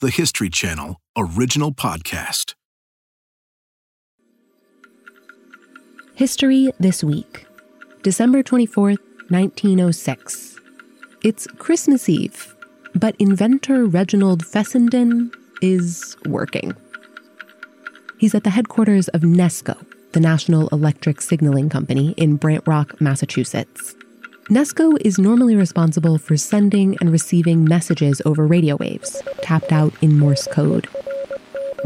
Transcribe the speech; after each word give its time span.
the 0.00 0.10
History 0.10 0.50
Channel 0.50 1.00
original 1.16 1.72
podcast. 1.72 2.52
History 6.14 6.70
This 6.78 7.02
Week, 7.02 7.46
December 8.02 8.42
24th, 8.42 8.98
1906. 9.30 10.60
It's 11.24 11.46
Christmas 11.46 12.10
Eve, 12.10 12.54
but 12.94 13.16
inventor 13.18 13.86
Reginald 13.86 14.44
Fessenden 14.44 15.32
is 15.62 16.14
working. 16.26 16.76
He's 18.18 18.34
at 18.34 18.44
the 18.44 18.50
headquarters 18.50 19.08
of 19.08 19.22
NESCO, 19.22 19.82
the 20.12 20.20
National 20.20 20.68
Electric 20.68 21.22
Signaling 21.22 21.70
Company 21.70 22.10
in 22.18 22.36
Brant 22.36 22.66
Rock, 22.66 23.00
Massachusetts. 23.00 23.94
NESCO 24.50 24.96
is 25.00 25.18
normally 25.18 25.56
responsible 25.56 26.18
for 26.18 26.36
sending 26.36 26.96
and 27.00 27.10
receiving 27.10 27.64
messages 27.64 28.22
over 28.24 28.46
radio 28.46 28.76
waves, 28.76 29.20
tapped 29.42 29.72
out 29.72 29.92
in 30.02 30.20
Morse 30.20 30.46
code. 30.46 30.86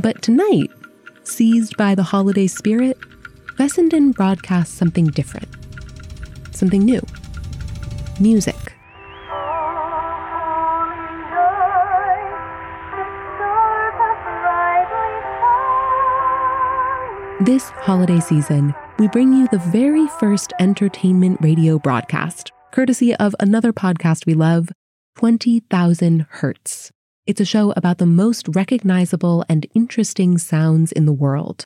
But 0.03 0.21
tonight, 0.21 0.71
seized 1.25 1.79
by 1.79 1.95
the 1.95 2.03
holiday 2.03 2.47
spirit, 2.47 2.99
Fessenden 3.57 4.13
broadcasts 4.13 4.75
something 4.75 5.07
different, 5.07 5.49
something 6.51 6.85
new 6.85 7.01
music. 8.21 8.57
This 17.41 17.71
holiday 17.71 18.21
season, 18.21 18.75
we 19.01 19.09
bring 19.09 19.33
you 19.33 19.49
the 19.49 19.59
very 19.59 20.07
first 20.19 20.53
entertainment 20.61 21.39
radio 21.41 21.79
broadcast, 21.79 22.53
courtesy 22.71 23.15
of 23.15 23.35
another 23.41 23.73
podcast 23.73 24.27
we 24.27 24.35
love, 24.35 24.69
20,000 25.17 26.27
Hertz. 26.29 26.91
It's 27.27 27.41
a 27.41 27.47
show 27.47 27.73
about 27.79 27.97
the 27.97 28.05
most 28.05 28.47
recognizable 28.55 29.43
and 29.49 29.67
interesting 29.75 30.37
sounds 30.37 30.93
in 30.93 31.07
the 31.07 31.15
world. 31.15 31.65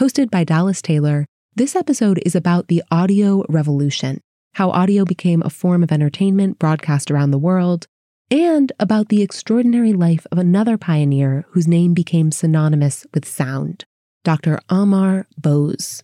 Hosted 0.00 0.28
by 0.28 0.42
Dallas 0.42 0.82
Taylor, 0.82 1.24
this 1.54 1.76
episode 1.76 2.20
is 2.26 2.34
about 2.34 2.66
the 2.66 2.82
audio 2.90 3.44
revolution, 3.48 4.20
how 4.54 4.70
audio 4.70 5.04
became 5.04 5.42
a 5.42 5.50
form 5.50 5.84
of 5.84 5.92
entertainment 5.92 6.58
broadcast 6.58 7.12
around 7.12 7.30
the 7.30 7.38
world, 7.38 7.86
and 8.28 8.72
about 8.80 9.08
the 9.08 9.22
extraordinary 9.22 9.92
life 9.92 10.26
of 10.32 10.38
another 10.38 10.76
pioneer 10.76 11.46
whose 11.50 11.68
name 11.68 11.94
became 11.94 12.32
synonymous 12.32 13.06
with 13.14 13.24
sound, 13.24 13.84
Dr. 14.24 14.58
Amar 14.68 15.28
Bose. 15.38 16.02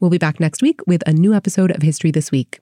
We'll 0.00 0.10
be 0.10 0.18
back 0.18 0.38
next 0.38 0.62
week 0.62 0.80
with 0.86 1.02
a 1.06 1.12
new 1.12 1.34
episode 1.34 1.70
of 1.72 1.82
History 1.82 2.12
This 2.12 2.30
Week. 2.30 2.60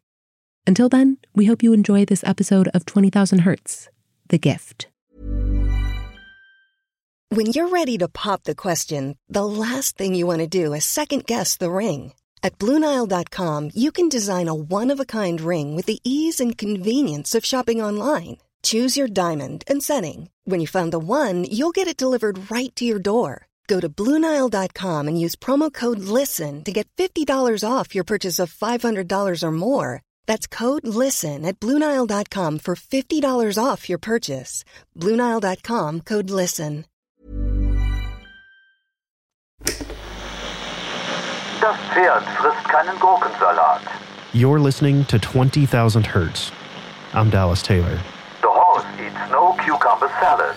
Until 0.67 0.89
then, 0.89 1.19
we 1.35 1.45
hope 1.47 1.63
you 1.63 1.75
enjoy 1.75 2.05
this 2.05 2.25
episode 2.25 2.69
of 2.69 2.87
20,000 2.87 3.41
Hertz, 3.41 3.89
The 4.29 4.39
Gift. 4.39 4.89
When 7.29 7.47
you're 7.47 7.69
ready 7.69 7.99
to 7.99 8.09
pop 8.09 8.45
the 8.45 8.55
question, 8.55 9.19
the 9.29 9.45
last 9.45 9.99
thing 9.99 10.15
you 10.15 10.27
want 10.27 10.41
to 10.41 10.47
do 10.47 10.73
is 10.73 10.85
second 10.85 11.27
guess 11.27 11.57
the 11.57 11.71
ring. 11.71 12.13
At 12.43 12.59
Bluenile.com, 12.59 13.71
you 13.75 13.91
can 13.91 14.09
design 14.09 14.49
a 14.49 14.55
one 14.55 14.93
of 14.93 15.01
a 15.01 15.05
kind 15.05 15.41
ring 15.41 15.75
with 15.75 15.87
the 15.87 15.99
ease 16.05 16.41
and 16.41 16.57
convenience 16.57 17.35
of 17.35 17.45
shopping 17.45 17.83
online. 17.83 18.39
Choose 18.63 18.97
your 18.97 19.09
diamond 19.09 19.65
and 19.67 19.83
setting. 19.83 20.31
When 20.45 20.61
you 20.61 20.67
find 20.67 20.93
the 20.93 20.99
one, 20.99 21.45
you'll 21.45 21.75
get 21.75 21.89
it 21.89 21.97
delivered 21.97 22.51
right 22.51 22.75
to 22.77 22.85
your 22.85 22.99
door. 22.99 23.46
Go 23.67 23.81
to 23.81 23.89
Bluenile.com 23.89 25.09
and 25.09 25.21
use 25.21 25.35
promo 25.35 25.73
code 25.73 25.99
LISTEN 25.99 26.63
to 26.65 26.73
get 26.73 26.87
$50 26.97 27.27
off 27.69 27.95
your 27.95 28.05
purchase 28.05 28.39
of 28.39 28.53
$500 28.53 29.43
or 29.43 29.53
more. 29.53 30.03
That's 30.27 30.47
code 30.47 30.87
LISTEN 30.87 31.45
at 31.45 31.59
Bluenile.com 31.59 32.61
for 32.61 32.77
$50 32.77 33.59
off 33.65 33.89
your 33.89 33.99
purchase. 33.99 34.65
Bluenile.com 34.97 36.03
code 36.03 36.31
LISTEN. 36.31 36.85
Das 41.61 41.81
Pferd 41.91 42.23
frisst 42.39 42.69
keinen 42.69 42.97
Gurkensalat. 42.99 43.81
You're 44.35 44.61
listening 44.61 45.05
to 45.07 45.19
20,000 45.19 46.07
Hertz. 46.07 46.53
I'm 47.15 47.31
Dallas 47.31 47.63
Taylor. 47.63 47.99
The 48.43 48.51
horse 48.51 48.85
eats 49.01 49.31
no 49.33 49.57
cucumber 49.65 50.09
salad. 50.21 50.57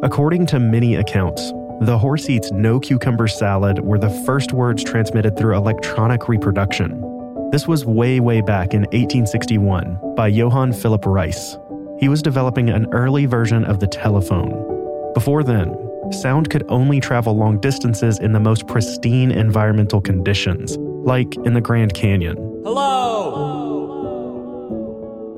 According 0.00 0.46
to 0.46 0.60
many 0.60 0.94
accounts, 0.94 1.50
the 1.80 1.98
horse 1.98 2.30
eats 2.30 2.52
no 2.52 2.78
cucumber 2.78 3.26
salad 3.26 3.80
were 3.80 3.98
the 3.98 4.10
first 4.24 4.52
words 4.52 4.84
transmitted 4.84 5.36
through 5.36 5.56
electronic 5.56 6.28
reproduction. 6.28 7.02
This 7.50 7.66
was 7.66 7.84
way, 7.84 8.20
way 8.20 8.40
back 8.40 8.74
in 8.74 8.82
1861 8.82 10.14
by 10.14 10.28
Johann 10.28 10.72
Philipp 10.72 11.04
Reis. 11.04 11.56
He 11.98 12.08
was 12.08 12.22
developing 12.22 12.70
an 12.70 12.86
early 12.92 13.26
version 13.26 13.64
of 13.64 13.80
the 13.80 13.88
telephone. 13.88 15.12
Before 15.14 15.42
then, 15.42 15.76
sound 16.12 16.48
could 16.48 16.64
only 16.68 17.00
travel 17.00 17.36
long 17.36 17.58
distances 17.58 18.20
in 18.20 18.32
the 18.32 18.40
most 18.40 18.68
pristine 18.68 19.32
environmental 19.32 20.00
conditions, 20.00 20.76
like 20.78 21.34
in 21.38 21.54
the 21.54 21.60
Grand 21.60 21.92
Canyon. 21.94 22.36
Hello! 22.64 23.57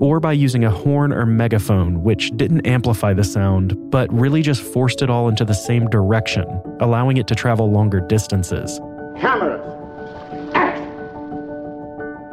Or 0.00 0.18
by 0.18 0.32
using 0.32 0.64
a 0.64 0.70
horn 0.70 1.12
or 1.12 1.24
megaphone, 1.26 2.02
which 2.02 2.30
didn't 2.36 2.66
amplify 2.66 3.12
the 3.12 3.22
sound, 3.22 3.76
but 3.90 4.12
really 4.12 4.42
just 4.42 4.62
forced 4.62 5.02
it 5.02 5.10
all 5.10 5.28
into 5.28 5.44
the 5.44 5.54
same 5.54 5.86
direction, 5.88 6.46
allowing 6.80 7.18
it 7.18 7.26
to 7.28 7.34
travel 7.34 7.70
longer 7.70 8.00
distances. 8.00 8.80
Cameras! 9.18 9.60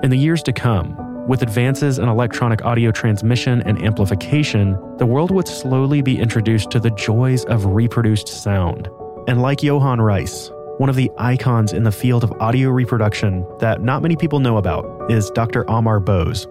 In 0.03 0.09
the 0.09 0.17
years 0.17 0.41
to 0.43 0.53
come, 0.53 0.95
with 1.27 1.41
advances 1.41 1.99
in 1.99 2.07
electronic 2.07 2.63
audio 2.63 2.91
transmission 2.91 3.61
and 3.63 3.83
amplification, 3.83 4.77
the 4.97 5.05
world 5.05 5.29
would 5.31 5.47
slowly 5.47 6.01
be 6.01 6.17
introduced 6.17 6.71
to 6.71 6.79
the 6.79 6.91
joys 6.91 7.43
of 7.45 7.65
reproduced 7.65 8.29
sound. 8.29 8.87
And 9.27 9.41
like 9.41 9.61
Johann 9.61 9.99
Reis, 9.99 10.49
one 10.77 10.89
of 10.89 10.95
the 10.95 11.11
icons 11.17 11.73
in 11.73 11.83
the 11.83 11.91
field 11.91 12.23
of 12.23 12.31
audio 12.39 12.69
reproduction 12.69 13.45
that 13.59 13.81
not 13.81 14.01
many 14.01 14.15
people 14.15 14.39
know 14.39 14.55
about 14.55 15.11
is 15.11 15.29
Dr. 15.31 15.65
Amar 15.67 15.99
Bose, 15.99 16.47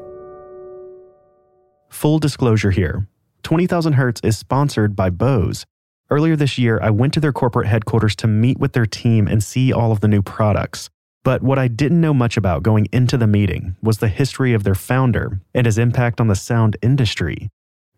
Full 1.88 2.18
disclosure 2.18 2.70
here 2.70 3.06
20,000 3.42 3.94
Hertz 3.94 4.20
is 4.24 4.36
sponsored 4.36 4.96
by 4.96 5.10
Bose. 5.10 5.64
Earlier 6.10 6.36
this 6.36 6.58
year, 6.58 6.80
I 6.82 6.90
went 6.90 7.14
to 7.14 7.20
their 7.20 7.32
corporate 7.32 7.66
headquarters 7.66 8.16
to 8.16 8.26
meet 8.26 8.58
with 8.58 8.72
their 8.72 8.86
team 8.86 9.26
and 9.26 9.42
see 9.42 9.72
all 9.72 9.92
of 9.92 10.00
the 10.00 10.08
new 10.08 10.22
products. 10.22 10.90
But 11.24 11.42
what 11.42 11.58
I 11.58 11.66
didn't 11.66 12.00
know 12.00 12.14
much 12.14 12.36
about 12.36 12.62
going 12.62 12.86
into 12.92 13.16
the 13.16 13.26
meeting 13.26 13.76
was 13.82 13.98
the 13.98 14.08
history 14.08 14.52
of 14.52 14.62
their 14.62 14.74
founder 14.74 15.40
and 15.54 15.66
his 15.66 15.78
impact 15.78 16.20
on 16.20 16.28
the 16.28 16.36
sound 16.36 16.76
industry. 16.82 17.48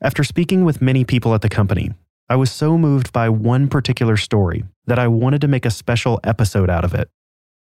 After 0.00 0.24
speaking 0.24 0.64
with 0.64 0.80
many 0.80 1.04
people 1.04 1.34
at 1.34 1.42
the 1.42 1.48
company, 1.48 1.92
I 2.30 2.36
was 2.36 2.50
so 2.50 2.78
moved 2.78 3.12
by 3.12 3.28
one 3.28 3.68
particular 3.68 4.16
story 4.16 4.64
that 4.86 4.98
I 4.98 5.08
wanted 5.08 5.40
to 5.42 5.48
make 5.48 5.66
a 5.66 5.70
special 5.70 6.20
episode 6.24 6.70
out 6.70 6.84
of 6.84 6.94
it. 6.94 7.08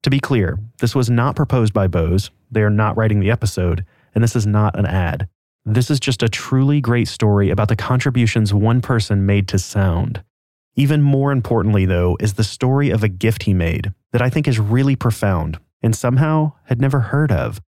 To 0.03 0.11
be 0.11 0.21
clear, 0.21 0.59
this 0.79 0.95
was 0.95 1.11
not 1.11 1.35
proposed 1.35 1.73
by 1.73 1.87
Bose, 1.89 2.31
they 2.51 2.63
are 2.63 2.71
not 2.71 2.97
writing 2.97 3.21
the 3.21 3.31
episode, 3.31 3.85
and 4.15 4.23
this 4.23 4.37
is 4.37 4.47
not 4.47 4.79
an 4.79 4.87
ad. 4.87 5.29
This 5.69 5.91
is 5.91 5.99
just 5.99 6.23
a 6.23 6.29
truly 6.29 6.81
great 6.81 7.09
story 7.09 7.51
about 7.51 7.67
the 7.67 7.75
contributions 7.75 8.55
one 8.55 8.81
person 8.81 9.27
made 9.27 9.49
to 9.49 9.59
sound. 9.59 10.23
Even 10.77 11.03
more 11.03 11.33
importantly, 11.33 11.87
though, 11.87 12.17
is 12.21 12.35
the 12.35 12.45
story 12.45 12.91
of 12.91 13.03
a 13.03 13.09
gift 13.09 13.43
he 13.43 13.53
made 13.53 13.93
that 14.13 14.23
I 14.23 14.31
think 14.31 14.47
is 14.47 14.61
really 14.61 14.95
profound 14.95 15.59
and 15.83 15.97
somehow 15.97 16.53
had 16.67 16.81
never 16.81 17.01
heard 17.01 17.33
of. 17.33 17.61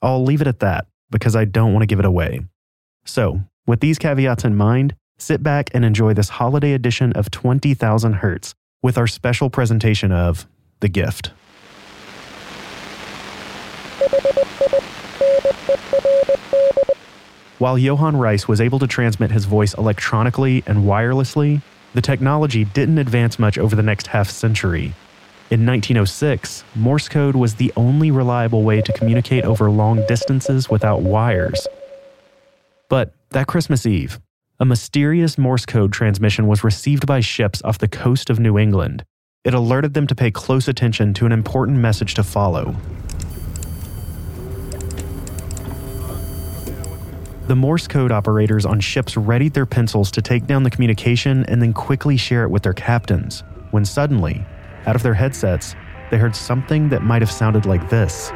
I'll 0.00 0.24
leave 0.24 0.40
it 0.40 0.46
at 0.46 0.60
that 0.60 0.86
because 1.10 1.36
I 1.36 1.44
don't 1.44 1.74
want 1.74 1.82
to 1.82 1.86
give 1.86 1.98
it 1.98 2.06
away. 2.06 2.40
So, 3.04 3.42
with 3.66 3.80
these 3.80 3.98
caveats 3.98 4.46
in 4.46 4.56
mind, 4.56 4.94
sit 5.18 5.42
back 5.42 5.68
and 5.74 5.84
enjoy 5.84 6.14
this 6.14 6.30
holiday 6.30 6.72
edition 6.72 7.12
of 7.12 7.30
20,000 7.30 8.14
Hertz 8.14 8.54
with 8.82 8.96
our 8.96 9.06
special 9.06 9.50
presentation 9.50 10.10
of 10.10 10.46
The 10.80 10.88
Gift. 10.88 11.32
While 17.62 17.78
Johann 17.78 18.16
Reis 18.16 18.48
was 18.48 18.60
able 18.60 18.80
to 18.80 18.88
transmit 18.88 19.30
his 19.30 19.44
voice 19.44 19.72
electronically 19.74 20.64
and 20.66 20.78
wirelessly, 20.78 21.62
the 21.94 22.00
technology 22.00 22.64
didn't 22.64 22.98
advance 22.98 23.38
much 23.38 23.56
over 23.56 23.76
the 23.76 23.84
next 23.84 24.08
half 24.08 24.28
century. 24.28 24.94
In 25.48 25.64
1906, 25.64 26.64
Morse 26.74 27.08
code 27.08 27.36
was 27.36 27.54
the 27.54 27.72
only 27.76 28.10
reliable 28.10 28.64
way 28.64 28.82
to 28.82 28.92
communicate 28.92 29.44
over 29.44 29.70
long 29.70 30.04
distances 30.08 30.68
without 30.68 31.02
wires. 31.02 31.68
But 32.88 33.14
that 33.30 33.46
Christmas 33.46 33.86
Eve, 33.86 34.18
a 34.58 34.64
mysterious 34.64 35.38
Morse 35.38 35.64
code 35.64 35.92
transmission 35.92 36.48
was 36.48 36.64
received 36.64 37.06
by 37.06 37.20
ships 37.20 37.62
off 37.62 37.78
the 37.78 37.86
coast 37.86 38.28
of 38.28 38.40
New 38.40 38.58
England. 38.58 39.04
It 39.44 39.54
alerted 39.54 39.94
them 39.94 40.08
to 40.08 40.16
pay 40.16 40.32
close 40.32 40.66
attention 40.66 41.14
to 41.14 41.26
an 41.26 41.32
important 41.32 41.78
message 41.78 42.14
to 42.14 42.24
follow. 42.24 42.74
The 47.48 47.56
Morse 47.56 47.88
code 47.88 48.12
operators 48.12 48.64
on 48.64 48.78
ships 48.78 49.16
readied 49.16 49.52
their 49.52 49.66
pencils 49.66 50.12
to 50.12 50.22
take 50.22 50.46
down 50.46 50.62
the 50.62 50.70
communication 50.70 51.44
and 51.46 51.60
then 51.60 51.72
quickly 51.72 52.16
share 52.16 52.44
it 52.44 52.50
with 52.50 52.62
their 52.62 52.72
captains, 52.72 53.42
when 53.72 53.84
suddenly, 53.84 54.44
out 54.86 54.94
of 54.94 55.02
their 55.02 55.14
headsets, 55.14 55.74
they 56.12 56.18
heard 56.18 56.36
something 56.36 56.88
that 56.90 57.02
might 57.02 57.20
have 57.20 57.32
sounded 57.32 57.66
like 57.66 57.90
this. 57.90 58.30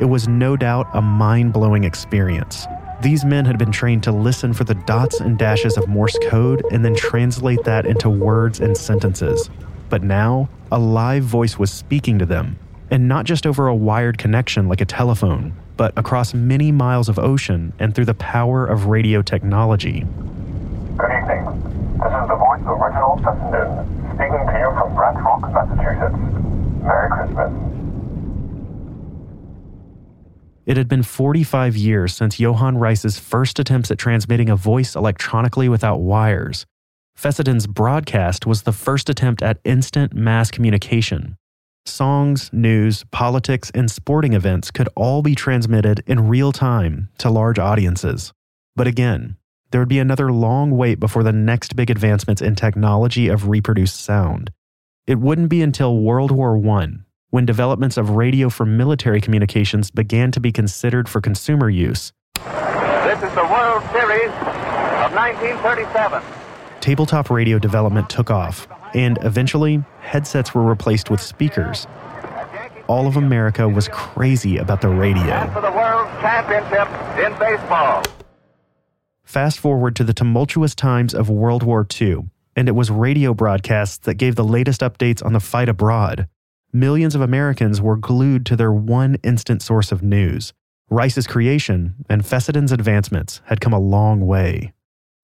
Was 0.00 0.28
no 0.28 0.56
doubt 0.56 0.88
a 0.94 1.02
mind 1.02 1.52
blowing 1.52 1.84
experience. 1.84 2.66
These 3.02 3.24
men 3.24 3.44
had 3.44 3.58
been 3.58 3.72
trained 3.72 4.02
to 4.04 4.12
listen 4.12 4.54
for 4.54 4.64
the 4.64 4.74
dots 4.74 5.20
and 5.20 5.36
dashes 5.36 5.76
of 5.76 5.88
Morse 5.88 6.16
code 6.22 6.64
and 6.70 6.82
then 6.82 6.94
translate 6.94 7.62
that 7.64 7.84
into 7.84 8.08
words 8.08 8.60
and 8.60 8.74
sentences. 8.76 9.50
But 9.90 10.02
now, 10.02 10.48
a 10.72 10.78
live 10.78 11.24
voice 11.24 11.58
was 11.58 11.70
speaking 11.70 12.18
to 12.18 12.24
them, 12.24 12.58
and 12.90 13.08
not 13.08 13.26
just 13.26 13.46
over 13.46 13.66
a 13.66 13.74
wired 13.74 14.16
connection 14.16 14.68
like 14.68 14.80
a 14.80 14.86
telephone, 14.86 15.54
but 15.76 15.92
across 15.98 16.32
many 16.32 16.72
miles 16.72 17.10
of 17.10 17.18
ocean 17.18 17.74
and 17.78 17.94
through 17.94 18.06
the 18.06 18.14
power 18.14 18.64
of 18.64 18.86
radio 18.86 19.20
technology. 19.20 20.06
Good 20.96 21.10
evening. 21.10 21.44
This 21.98 22.12
is 22.12 22.28
the 22.28 22.36
voice 22.36 22.62
of 22.64 22.78
Reginald 22.78 23.22
Fessenden, 23.22 24.14
speaking 24.14 24.46
to 24.46 24.58
you 24.58 24.70
from 24.78 24.94
Brant 24.94 25.18
Rock, 25.18 25.40
Massachusetts. 25.52 26.16
Merry 26.82 27.10
Christmas. 27.10 27.52
It 30.66 30.76
had 30.76 30.88
been 30.88 31.04
45 31.04 31.76
years 31.76 32.12
since 32.12 32.40
Johann 32.40 32.76
Reis's 32.76 33.20
first 33.20 33.60
attempts 33.60 33.92
at 33.92 33.98
transmitting 33.98 34.50
a 34.50 34.56
voice 34.56 34.96
electronically 34.96 35.68
without 35.68 36.00
wires. 36.00 36.66
Fessenden's 37.16 37.68
broadcast 37.68 38.46
was 38.46 38.62
the 38.62 38.72
first 38.72 39.08
attempt 39.08 39.42
at 39.42 39.60
instant 39.64 40.12
mass 40.12 40.50
communication. 40.50 41.36
Songs, 41.84 42.50
news, 42.52 43.04
politics, 43.12 43.70
and 43.76 43.88
sporting 43.88 44.32
events 44.32 44.72
could 44.72 44.88
all 44.96 45.22
be 45.22 45.36
transmitted 45.36 46.02
in 46.04 46.26
real 46.26 46.50
time 46.50 47.10
to 47.18 47.30
large 47.30 47.60
audiences. 47.60 48.32
But 48.74 48.88
again, 48.88 49.36
there 49.70 49.80
would 49.80 49.88
be 49.88 50.00
another 50.00 50.32
long 50.32 50.72
wait 50.72 50.98
before 50.98 51.22
the 51.22 51.32
next 51.32 51.76
big 51.76 51.90
advancements 51.90 52.42
in 52.42 52.56
technology 52.56 53.28
of 53.28 53.48
reproduced 53.48 54.00
sound. 54.00 54.50
It 55.06 55.20
wouldn't 55.20 55.48
be 55.48 55.62
until 55.62 55.96
World 55.96 56.32
War 56.32 56.58
I 56.58 56.88
when 57.30 57.44
developments 57.44 57.96
of 57.96 58.10
radio 58.10 58.48
for 58.48 58.64
military 58.64 59.20
communications 59.20 59.90
began 59.90 60.30
to 60.32 60.40
be 60.40 60.52
considered 60.52 61.08
for 61.08 61.20
consumer 61.20 61.68
use. 61.68 62.12
This 62.36 63.22
is 63.22 63.34
the 63.34 63.44
World 63.44 63.82
Series 63.92 64.30
of 64.30 65.12
1937. 65.14 66.22
Tabletop 66.80 67.30
radio 67.30 67.58
development 67.58 68.08
took 68.08 68.30
off, 68.30 68.68
and 68.94 69.18
eventually, 69.22 69.82
headsets 70.00 70.54
were 70.54 70.62
replaced 70.62 71.10
with 71.10 71.20
speakers. 71.20 71.86
All 72.86 73.08
of 73.08 73.16
America 73.16 73.68
was 73.68 73.88
crazy 73.88 74.58
about 74.58 74.80
the 74.80 74.88
radio. 74.88 75.50
for 75.52 75.60
the 75.60 75.72
World 75.72 76.08
Championship 76.20 76.88
in 77.18 77.36
baseball. 77.38 78.02
Fast 79.24 79.58
forward 79.58 79.96
to 79.96 80.04
the 80.04 80.14
tumultuous 80.14 80.74
times 80.74 81.12
of 81.12 81.28
World 81.28 81.64
War 81.64 81.84
II, 82.00 82.26
and 82.54 82.68
it 82.68 82.72
was 82.72 82.90
radio 82.90 83.34
broadcasts 83.34 83.98
that 83.98 84.14
gave 84.14 84.36
the 84.36 84.44
latest 84.44 84.82
updates 84.82 85.24
on 85.24 85.32
the 85.32 85.40
fight 85.40 85.68
abroad. 85.68 86.28
Millions 86.76 87.14
of 87.14 87.22
Americans 87.22 87.80
were 87.80 87.96
glued 87.96 88.44
to 88.44 88.54
their 88.54 88.70
one 88.70 89.16
instant 89.22 89.62
source 89.62 89.90
of 89.90 90.02
news. 90.02 90.52
Reis's 90.90 91.26
creation 91.26 91.94
and 92.10 92.20
Fessenden's 92.20 92.70
advancements 92.70 93.40
had 93.46 93.62
come 93.62 93.72
a 93.72 93.78
long 93.78 94.26
way. 94.26 94.74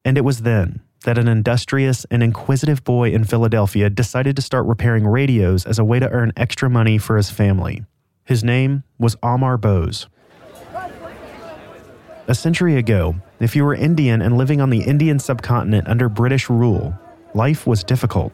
And 0.03 0.17
it 0.17 0.23
was 0.23 0.41
then 0.41 0.81
that 1.05 1.19
an 1.19 1.29
industrious 1.29 2.07
and 2.11 2.23
inquisitive 2.23 2.83
boy 2.85 3.11
in 3.11 3.25
Philadelphia 3.25 3.91
decided 3.91 4.35
to 4.37 4.41
start 4.41 4.65
repairing 4.65 5.07
radios 5.07 5.67
as 5.67 5.79
a 5.79 5.85
way 5.85 6.01
to 6.01 6.09
earn 6.09 6.33
extra 6.39 6.71
money 6.71 6.97
for 6.97 7.19
his 7.19 7.29
family. 7.29 7.85
His 8.25 8.43
name 8.43 8.83
was 8.99 9.19
Amar 9.23 9.59
Bose. 9.59 10.09
A 12.29 12.35
century 12.35 12.79
ago, 12.79 13.17
if 13.41 13.55
you 13.55 13.67
were 13.67 13.75
Indian 13.75 14.23
and 14.23 14.39
living 14.39 14.63
on 14.63 14.71
the 14.71 14.85
Indian 14.85 15.19
subcontinent 15.19 15.87
under 15.87 16.09
British 16.09 16.49
rule, 16.49 16.99
life 17.35 17.67
was 17.67 17.85
difficult. 17.85 18.33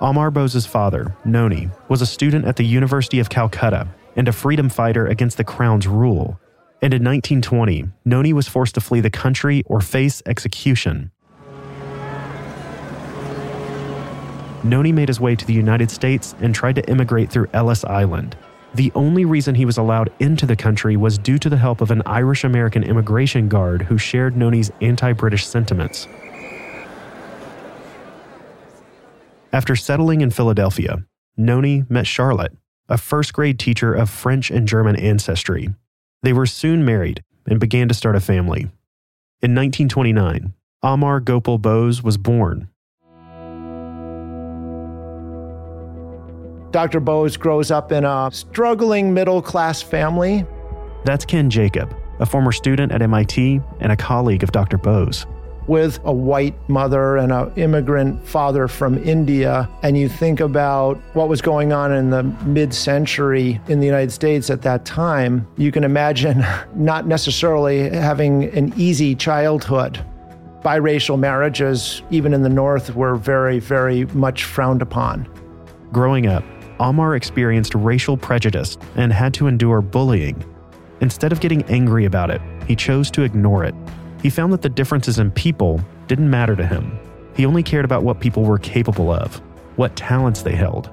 Amar 0.00 0.30
Bose's 0.30 0.64
father, 0.64 1.16
Noni, 1.24 1.70
was 1.88 2.00
a 2.00 2.06
student 2.06 2.44
at 2.44 2.54
the 2.54 2.64
University 2.64 3.18
of 3.18 3.28
Calcutta 3.28 3.88
and 4.14 4.28
a 4.28 4.32
freedom 4.32 4.68
fighter 4.68 5.06
against 5.06 5.36
the 5.36 5.44
crown's 5.44 5.88
rule. 5.88 6.38
And 6.80 6.94
in 6.94 7.02
1920, 7.02 7.86
Noni 8.04 8.32
was 8.32 8.46
forced 8.46 8.76
to 8.76 8.80
flee 8.80 9.00
the 9.00 9.10
country 9.10 9.64
or 9.66 9.80
face 9.80 10.22
execution. 10.24 11.10
Noni 14.62 14.92
made 14.92 15.08
his 15.08 15.18
way 15.18 15.34
to 15.34 15.44
the 15.44 15.52
United 15.52 15.90
States 15.90 16.36
and 16.40 16.54
tried 16.54 16.76
to 16.76 16.88
immigrate 16.88 17.30
through 17.30 17.48
Ellis 17.52 17.84
Island. 17.84 18.36
The 18.74 18.92
only 18.94 19.24
reason 19.24 19.56
he 19.56 19.64
was 19.64 19.78
allowed 19.78 20.12
into 20.20 20.46
the 20.46 20.54
country 20.54 20.96
was 20.96 21.18
due 21.18 21.38
to 21.38 21.48
the 21.48 21.56
help 21.56 21.80
of 21.80 21.90
an 21.90 22.02
Irish 22.06 22.44
American 22.44 22.84
immigration 22.84 23.48
guard 23.48 23.82
who 23.82 23.98
shared 23.98 24.36
Noni's 24.36 24.70
anti 24.80 25.12
British 25.12 25.44
sentiments. 25.44 26.06
After 29.52 29.74
settling 29.76 30.20
in 30.20 30.30
Philadelphia, 30.30 31.06
Noni 31.36 31.84
met 31.88 32.06
Charlotte, 32.06 32.52
a 32.88 32.98
first 32.98 33.32
grade 33.32 33.58
teacher 33.58 33.94
of 33.94 34.10
French 34.10 34.50
and 34.50 34.68
German 34.68 34.94
ancestry. 34.96 35.70
They 36.22 36.34
were 36.34 36.44
soon 36.44 36.84
married 36.84 37.22
and 37.46 37.58
began 37.58 37.88
to 37.88 37.94
start 37.94 38.14
a 38.14 38.20
family. 38.20 38.70
In 39.40 39.54
1929, 39.54 40.52
Amar 40.82 41.20
Gopal 41.20 41.56
Bose 41.56 42.02
was 42.02 42.18
born. 42.18 42.68
Dr. 46.70 47.00
Bose 47.00 47.38
grows 47.38 47.70
up 47.70 47.90
in 47.90 48.04
a 48.04 48.28
struggling 48.30 49.14
middle 49.14 49.40
class 49.40 49.80
family. 49.80 50.44
That's 51.06 51.24
Ken 51.24 51.48
Jacob, 51.48 51.96
a 52.20 52.26
former 52.26 52.52
student 52.52 52.92
at 52.92 53.00
MIT 53.00 53.62
and 53.80 53.92
a 53.92 53.96
colleague 53.96 54.42
of 54.42 54.52
Dr. 54.52 54.76
Bose. 54.76 55.24
With 55.68 56.00
a 56.04 56.12
white 56.12 56.54
mother 56.68 57.18
and 57.18 57.30
an 57.30 57.52
immigrant 57.56 58.26
father 58.26 58.66
from 58.66 58.98
India, 59.04 59.68
and 59.82 59.96
you 59.96 60.08
think 60.08 60.40
about 60.40 60.96
what 61.12 61.28
was 61.28 61.40
going 61.40 61.72
on 61.72 61.92
in 61.92 62.10
the 62.10 62.22
mid 62.44 62.74
century 62.74 63.60
in 63.68 63.78
the 63.78 63.86
United 63.86 64.10
States 64.10 64.50
at 64.50 64.62
that 64.62 64.84
time, 64.84 65.46
you 65.56 65.70
can 65.70 65.84
imagine 65.84 66.44
not 66.74 67.06
necessarily 67.06 67.90
having 67.90 68.44
an 68.56 68.72
easy 68.76 69.14
childhood. 69.14 70.04
Biracial 70.62 71.18
marriages, 71.18 72.02
even 72.10 72.34
in 72.34 72.42
the 72.42 72.48
North, 72.48 72.94
were 72.94 73.14
very, 73.14 73.60
very 73.60 74.06
much 74.06 74.44
frowned 74.44 74.82
upon. 74.82 75.28
Growing 75.92 76.26
up, 76.26 76.44
Amar 76.80 77.14
experienced 77.14 77.74
racial 77.74 78.16
prejudice 78.16 78.78
and 78.96 79.12
had 79.12 79.34
to 79.34 79.46
endure 79.46 79.80
bullying. 79.80 80.44
Instead 81.00 81.32
of 81.32 81.40
getting 81.40 81.62
angry 81.64 82.04
about 82.04 82.30
it, 82.30 82.40
he 82.66 82.74
chose 82.74 83.10
to 83.12 83.22
ignore 83.22 83.64
it. 83.64 83.74
He 84.22 84.30
found 84.30 84.52
that 84.52 84.62
the 84.62 84.68
differences 84.68 85.18
in 85.18 85.30
people 85.30 85.80
didn't 86.06 86.28
matter 86.28 86.56
to 86.56 86.66
him. 86.66 86.98
He 87.34 87.46
only 87.46 87.62
cared 87.62 87.84
about 87.84 88.02
what 88.02 88.20
people 88.20 88.42
were 88.42 88.58
capable 88.58 89.10
of, 89.10 89.36
what 89.76 89.94
talents 89.94 90.42
they 90.42 90.56
held. 90.56 90.90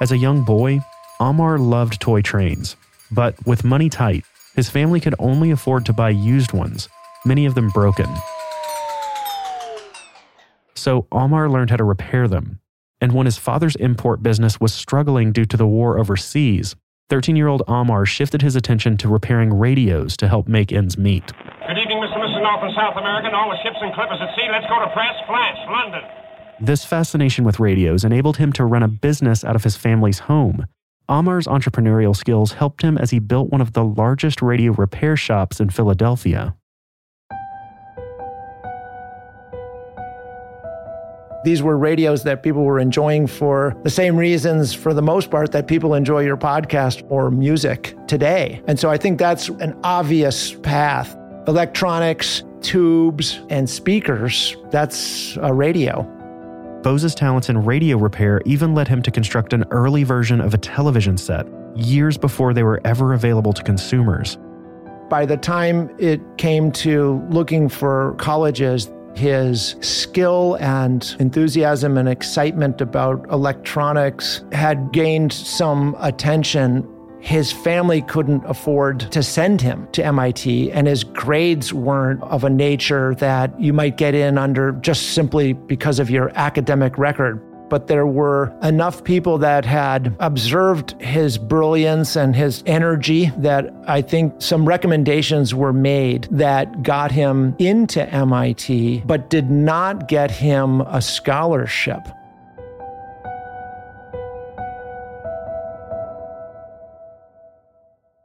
As 0.00 0.12
a 0.12 0.18
young 0.18 0.42
boy, 0.44 0.80
Amar 1.18 1.58
loved 1.58 2.00
toy 2.00 2.20
trains, 2.20 2.76
but 3.10 3.34
with 3.46 3.64
money 3.64 3.88
tight, 3.88 4.24
his 4.54 4.68
family 4.68 5.00
could 5.00 5.14
only 5.18 5.50
afford 5.50 5.86
to 5.86 5.92
buy 5.92 6.10
used 6.10 6.52
ones, 6.52 6.88
many 7.24 7.46
of 7.46 7.54
them 7.54 7.70
broken. 7.70 8.08
So 10.74 11.06
Amar 11.10 11.48
learned 11.48 11.70
how 11.70 11.76
to 11.76 11.84
repair 11.84 12.28
them. 12.28 12.60
And 13.00 13.12
when 13.12 13.26
his 13.26 13.36
father's 13.36 13.76
import 13.76 14.22
business 14.22 14.58
was 14.58 14.72
struggling 14.72 15.32
due 15.32 15.44
to 15.46 15.56
the 15.56 15.66
war 15.66 15.98
overseas, 15.98 16.74
13 17.10 17.36
year 17.36 17.46
old 17.46 17.62
Amar 17.68 18.06
shifted 18.06 18.42
his 18.42 18.56
attention 18.56 18.96
to 18.98 19.08
repairing 19.08 19.52
radios 19.52 20.16
to 20.16 20.28
help 20.28 20.48
make 20.48 20.72
ends 20.72 20.96
meet. 20.96 21.26
Good 21.66 21.78
evening, 21.78 21.98
Mr. 21.98 22.16
Mrs. 22.18 22.42
North 22.42 22.62
and 22.62 22.74
South 22.74 22.96
American, 22.96 23.34
all 23.34 23.50
the 23.50 23.58
ships 23.62 23.76
and 23.80 23.94
clippers 23.94 24.18
at 24.20 24.34
sea. 24.34 24.48
Let's 24.50 24.66
go 24.66 24.80
to 24.80 24.90
press. 24.92 25.14
Flash, 25.26 25.58
London. 25.68 26.02
This 26.60 26.84
fascination 26.84 27.44
with 27.44 27.60
radios 27.60 28.02
enabled 28.02 28.38
him 28.38 28.52
to 28.54 28.64
run 28.64 28.82
a 28.82 28.88
business 28.88 29.44
out 29.44 29.56
of 29.56 29.64
his 29.64 29.76
family's 29.76 30.20
home. 30.20 30.66
Amar's 31.08 31.46
entrepreneurial 31.46 32.16
skills 32.16 32.52
helped 32.52 32.82
him 32.82 32.98
as 32.98 33.10
he 33.10 33.18
built 33.18 33.50
one 33.50 33.60
of 33.60 33.74
the 33.74 33.84
largest 33.84 34.42
radio 34.42 34.72
repair 34.72 35.16
shops 35.16 35.60
in 35.60 35.70
Philadelphia. 35.70 36.56
These 41.46 41.62
were 41.62 41.78
radios 41.78 42.24
that 42.24 42.42
people 42.42 42.64
were 42.64 42.80
enjoying 42.80 43.28
for 43.28 43.76
the 43.84 43.88
same 43.88 44.16
reasons, 44.16 44.74
for 44.74 44.92
the 44.92 45.00
most 45.00 45.30
part, 45.30 45.52
that 45.52 45.68
people 45.68 45.94
enjoy 45.94 46.24
your 46.24 46.36
podcast 46.36 47.06
or 47.08 47.30
music 47.30 47.94
today. 48.08 48.60
And 48.66 48.80
so 48.80 48.90
I 48.90 48.96
think 48.96 49.20
that's 49.20 49.48
an 49.48 49.78
obvious 49.84 50.54
path. 50.54 51.16
Electronics, 51.46 52.42
tubes, 52.62 53.38
and 53.48 53.70
speakers, 53.70 54.56
that's 54.72 55.38
a 55.40 55.54
radio. 55.54 56.02
Bose's 56.82 57.14
talents 57.14 57.48
in 57.48 57.64
radio 57.64 57.96
repair 57.96 58.42
even 58.44 58.74
led 58.74 58.88
him 58.88 59.00
to 59.02 59.12
construct 59.12 59.52
an 59.52 59.64
early 59.70 60.02
version 60.02 60.40
of 60.40 60.52
a 60.52 60.58
television 60.58 61.16
set, 61.16 61.46
years 61.76 62.18
before 62.18 62.54
they 62.54 62.64
were 62.64 62.80
ever 62.84 63.12
available 63.12 63.52
to 63.52 63.62
consumers. 63.62 64.36
By 65.08 65.24
the 65.24 65.36
time 65.36 65.94
it 66.00 66.20
came 66.38 66.72
to 66.72 67.24
looking 67.30 67.68
for 67.68 68.16
colleges, 68.18 68.90
his 69.16 69.76
skill 69.80 70.56
and 70.60 71.16
enthusiasm 71.18 71.96
and 71.96 72.08
excitement 72.08 72.80
about 72.80 73.26
electronics 73.30 74.44
had 74.52 74.92
gained 74.92 75.32
some 75.32 75.96
attention. 75.98 76.86
His 77.20 77.50
family 77.50 78.02
couldn't 78.02 78.44
afford 78.44 79.00
to 79.12 79.22
send 79.22 79.60
him 79.60 79.88
to 79.92 80.04
MIT, 80.04 80.70
and 80.70 80.86
his 80.86 81.02
grades 81.02 81.72
weren't 81.72 82.22
of 82.22 82.44
a 82.44 82.50
nature 82.50 83.14
that 83.16 83.58
you 83.60 83.72
might 83.72 83.96
get 83.96 84.14
in 84.14 84.38
under 84.38 84.72
just 84.72 85.14
simply 85.14 85.54
because 85.54 85.98
of 85.98 86.10
your 86.10 86.30
academic 86.36 86.98
record. 86.98 87.42
But 87.68 87.88
there 87.88 88.06
were 88.06 88.56
enough 88.62 89.02
people 89.02 89.38
that 89.38 89.64
had 89.64 90.14
observed 90.20 91.00
his 91.00 91.36
brilliance 91.38 92.16
and 92.16 92.34
his 92.34 92.62
energy 92.66 93.32
that 93.38 93.72
I 93.88 94.02
think 94.02 94.34
some 94.40 94.66
recommendations 94.66 95.54
were 95.54 95.72
made 95.72 96.28
that 96.30 96.82
got 96.82 97.10
him 97.10 97.56
into 97.58 98.08
MIT, 98.08 99.02
but 99.06 99.30
did 99.30 99.50
not 99.50 100.08
get 100.08 100.30
him 100.30 100.80
a 100.82 101.02
scholarship. 101.02 102.00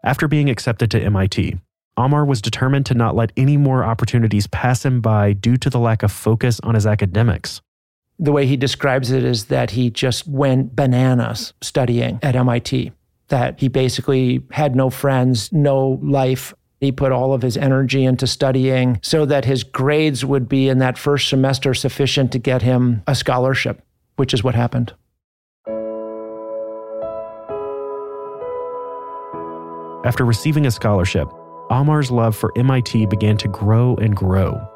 After 0.03 0.27
being 0.27 0.50
accepted 0.50 0.89
to 0.91 1.01
MIT, 1.01 1.57
Amar 1.95 2.25
was 2.25 2.41
determined 2.41 2.88
to 2.88 2.95
not 2.95 3.15
let 3.15 3.31
any 3.38 3.57
more 3.57 3.83
opportunities 3.83 4.48
pass 4.48 4.83
him 4.83 5.01
by 5.01 5.33
due 5.33 5.57
to 5.57 5.69
the 5.69 5.79
lack 5.79 6.01
of 6.01 6.12
focus 6.12 6.60
on 6.62 6.74
his 6.74 6.88
academics. 6.88 7.62
The 8.20 8.32
way 8.32 8.46
he 8.46 8.58
describes 8.58 9.12
it 9.12 9.24
is 9.24 9.46
that 9.46 9.72
he 9.72 9.89
just 9.89 10.27
went 10.27 10.75
bananas 10.75 11.53
studying 11.62 12.20
at 12.22 12.36
MIT, 12.36 12.91
that 13.30 13.60
he 13.60 13.68
basically 13.68 14.44
had 14.51 14.75
no 14.75 14.89
friends, 14.89 15.51
no 15.51 16.00
life. 16.03 16.53
He 16.80 16.91
put 16.91 17.12
all 17.12 17.34
of 17.34 17.41
his 17.41 17.58
energy 17.58 18.06
into 18.06 18.27
studying 18.27 19.00
so 19.01 19.25
that 19.25 19.46
his 19.46 19.63
grades 19.63 20.25
would 20.25 20.48
be 20.48 20.70
in 20.70 20.80
that 20.80 20.98
first 20.98 21.30
semester 21.30 21.74
sufficient 21.74 22.32
to 22.32 22.39
get 22.39 22.62
him 22.62 23.03
a 23.08 23.15
scholarship, 23.15 23.82
which 24.15 24.34
is 24.34 24.44
what 24.44 24.56
happened. 24.56 24.94
After 30.03 30.25
receiving 30.25 30.65
a 30.65 30.72
scholarship, 30.72 31.27
Amar's 31.70 32.10
love 32.10 32.36
for 32.36 32.51
MIT 32.58 33.06
began 33.06 33.38
to 33.38 33.48
grow 33.48 33.96
and 33.98 34.15
grow. 34.15 34.68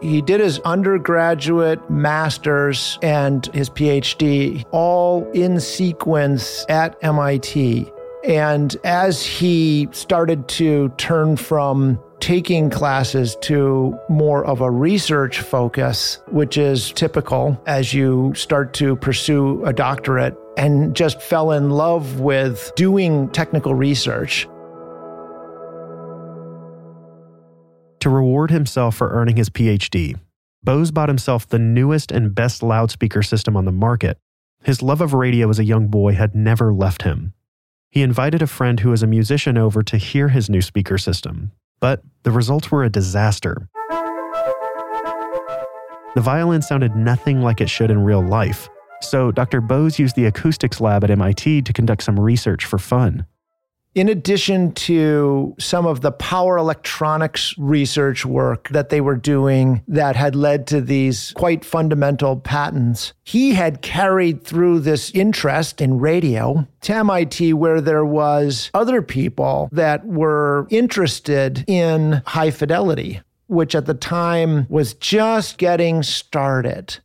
He 0.00 0.22
did 0.22 0.40
his 0.40 0.60
undergraduate, 0.60 1.90
master's, 1.90 2.98
and 3.02 3.44
his 3.46 3.68
PhD 3.68 4.64
all 4.70 5.28
in 5.32 5.58
sequence 5.58 6.64
at 6.68 6.96
MIT. 7.02 7.90
And 8.24 8.76
as 8.84 9.24
he 9.24 9.88
started 9.92 10.46
to 10.48 10.90
turn 10.98 11.36
from 11.36 11.98
taking 12.20 12.68
classes 12.68 13.36
to 13.42 13.98
more 14.08 14.44
of 14.44 14.60
a 14.60 14.70
research 14.70 15.40
focus, 15.40 16.18
which 16.28 16.58
is 16.58 16.92
typical 16.92 17.60
as 17.66 17.94
you 17.94 18.32
start 18.34 18.74
to 18.74 18.96
pursue 18.96 19.64
a 19.64 19.72
doctorate, 19.72 20.36
and 20.56 20.94
just 20.94 21.22
fell 21.22 21.52
in 21.52 21.70
love 21.70 22.20
with 22.20 22.72
doing 22.74 23.28
technical 23.30 23.74
research. 23.74 24.48
To 28.08 28.14
reward 28.14 28.50
himself 28.50 28.96
for 28.96 29.10
earning 29.10 29.36
his 29.36 29.50
PhD, 29.50 30.18
Bose 30.64 30.90
bought 30.90 31.10
himself 31.10 31.46
the 31.46 31.58
newest 31.58 32.10
and 32.10 32.34
best 32.34 32.62
loudspeaker 32.62 33.22
system 33.22 33.54
on 33.54 33.66
the 33.66 33.70
market. 33.70 34.16
His 34.64 34.80
love 34.80 35.02
of 35.02 35.12
radio 35.12 35.50
as 35.50 35.58
a 35.58 35.64
young 35.64 35.88
boy 35.88 36.14
had 36.14 36.34
never 36.34 36.72
left 36.72 37.02
him. 37.02 37.34
He 37.90 38.00
invited 38.00 38.40
a 38.40 38.46
friend 38.46 38.80
who 38.80 38.88
was 38.88 39.02
a 39.02 39.06
musician 39.06 39.58
over 39.58 39.82
to 39.82 39.98
hear 39.98 40.30
his 40.30 40.48
new 40.48 40.62
speaker 40.62 40.96
system, 40.96 41.52
but 41.80 42.00
the 42.22 42.30
results 42.30 42.70
were 42.70 42.82
a 42.82 42.88
disaster. 42.88 43.68
The 46.14 46.22
violin 46.22 46.62
sounded 46.62 46.96
nothing 46.96 47.42
like 47.42 47.60
it 47.60 47.68
should 47.68 47.90
in 47.90 48.04
real 48.04 48.26
life, 48.26 48.70
so 49.02 49.30
Dr. 49.30 49.60
Bose 49.60 49.98
used 49.98 50.16
the 50.16 50.24
acoustics 50.24 50.80
lab 50.80 51.04
at 51.04 51.10
MIT 51.10 51.60
to 51.60 51.72
conduct 51.74 52.04
some 52.04 52.18
research 52.18 52.64
for 52.64 52.78
fun. 52.78 53.26
In 53.94 54.08
addition 54.08 54.72
to 54.72 55.56
some 55.58 55.86
of 55.86 56.02
the 56.02 56.12
power 56.12 56.56
electronics 56.56 57.54
research 57.58 58.24
work 58.24 58.68
that 58.68 58.90
they 58.90 59.00
were 59.00 59.16
doing 59.16 59.82
that 59.88 60.14
had 60.14 60.36
led 60.36 60.66
to 60.68 60.80
these 60.80 61.32
quite 61.32 61.64
fundamental 61.64 62.36
patents, 62.36 63.12
he 63.24 63.54
had 63.54 63.82
carried 63.82 64.44
through 64.44 64.80
this 64.80 65.10
interest 65.12 65.80
in 65.80 65.98
radio 65.98 66.66
to 66.82 66.94
MIT, 66.94 67.54
where 67.54 67.80
there 67.80 68.04
was 68.04 68.70
other 68.74 69.02
people 69.02 69.68
that 69.72 70.06
were 70.06 70.66
interested 70.70 71.64
in 71.66 72.22
high 72.26 72.50
fidelity, 72.50 73.20
which 73.48 73.74
at 73.74 73.86
the 73.86 73.94
time 73.94 74.66
was 74.68 74.94
just 74.94 75.58
getting 75.58 76.02
started. 76.02 76.98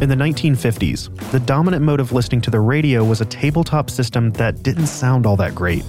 In 0.00 0.08
the 0.08 0.14
1950s, 0.14 1.30
the 1.30 1.40
dominant 1.40 1.82
mode 1.82 2.00
of 2.00 2.10
listening 2.10 2.40
to 2.42 2.50
the 2.50 2.58
radio 2.58 3.04
was 3.04 3.20
a 3.20 3.26
tabletop 3.26 3.90
system 3.90 4.30
that 4.30 4.62
didn't 4.62 4.86
sound 4.86 5.26
all 5.26 5.36
that 5.36 5.54
great. 5.54 5.84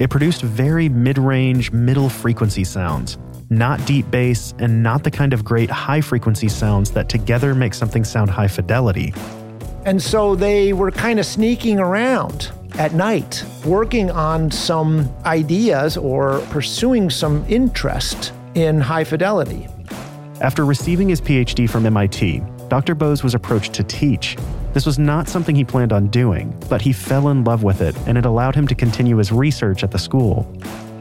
It 0.00 0.10
produced 0.10 0.42
very 0.42 0.88
mid 0.88 1.16
range, 1.16 1.70
middle 1.70 2.08
frequency 2.08 2.64
sounds, 2.64 3.18
not 3.50 3.84
deep 3.86 4.10
bass, 4.10 4.52
and 4.58 4.82
not 4.82 5.04
the 5.04 5.12
kind 5.12 5.32
of 5.32 5.44
great 5.44 5.70
high 5.70 6.00
frequency 6.00 6.48
sounds 6.48 6.90
that 6.90 7.08
together 7.08 7.54
make 7.54 7.72
something 7.72 8.02
sound 8.02 8.30
high 8.30 8.48
fidelity. 8.48 9.14
And 9.84 10.02
so 10.02 10.34
they 10.34 10.72
were 10.72 10.90
kind 10.90 11.20
of 11.20 11.24
sneaking 11.24 11.78
around 11.78 12.50
at 12.80 12.94
night, 12.94 13.44
working 13.64 14.10
on 14.10 14.50
some 14.50 15.08
ideas 15.24 15.96
or 15.96 16.40
pursuing 16.50 17.10
some 17.10 17.44
interest 17.48 18.32
in 18.56 18.80
high 18.80 19.04
fidelity. 19.04 19.68
After 20.40 20.64
receiving 20.64 21.08
his 21.08 21.20
PhD 21.20 21.70
from 21.70 21.86
MIT, 21.86 22.42
Dr. 22.72 22.94
Bose 22.94 23.22
was 23.22 23.34
approached 23.34 23.74
to 23.74 23.84
teach. 23.84 24.34
This 24.72 24.86
was 24.86 24.98
not 24.98 25.28
something 25.28 25.54
he 25.54 25.62
planned 25.62 25.92
on 25.92 26.06
doing, 26.06 26.58
but 26.70 26.80
he 26.80 26.90
fell 26.90 27.28
in 27.28 27.44
love 27.44 27.62
with 27.62 27.82
it 27.82 27.94
and 28.06 28.16
it 28.16 28.24
allowed 28.24 28.54
him 28.54 28.66
to 28.66 28.74
continue 28.74 29.18
his 29.18 29.30
research 29.30 29.84
at 29.84 29.90
the 29.90 29.98
school. 29.98 30.50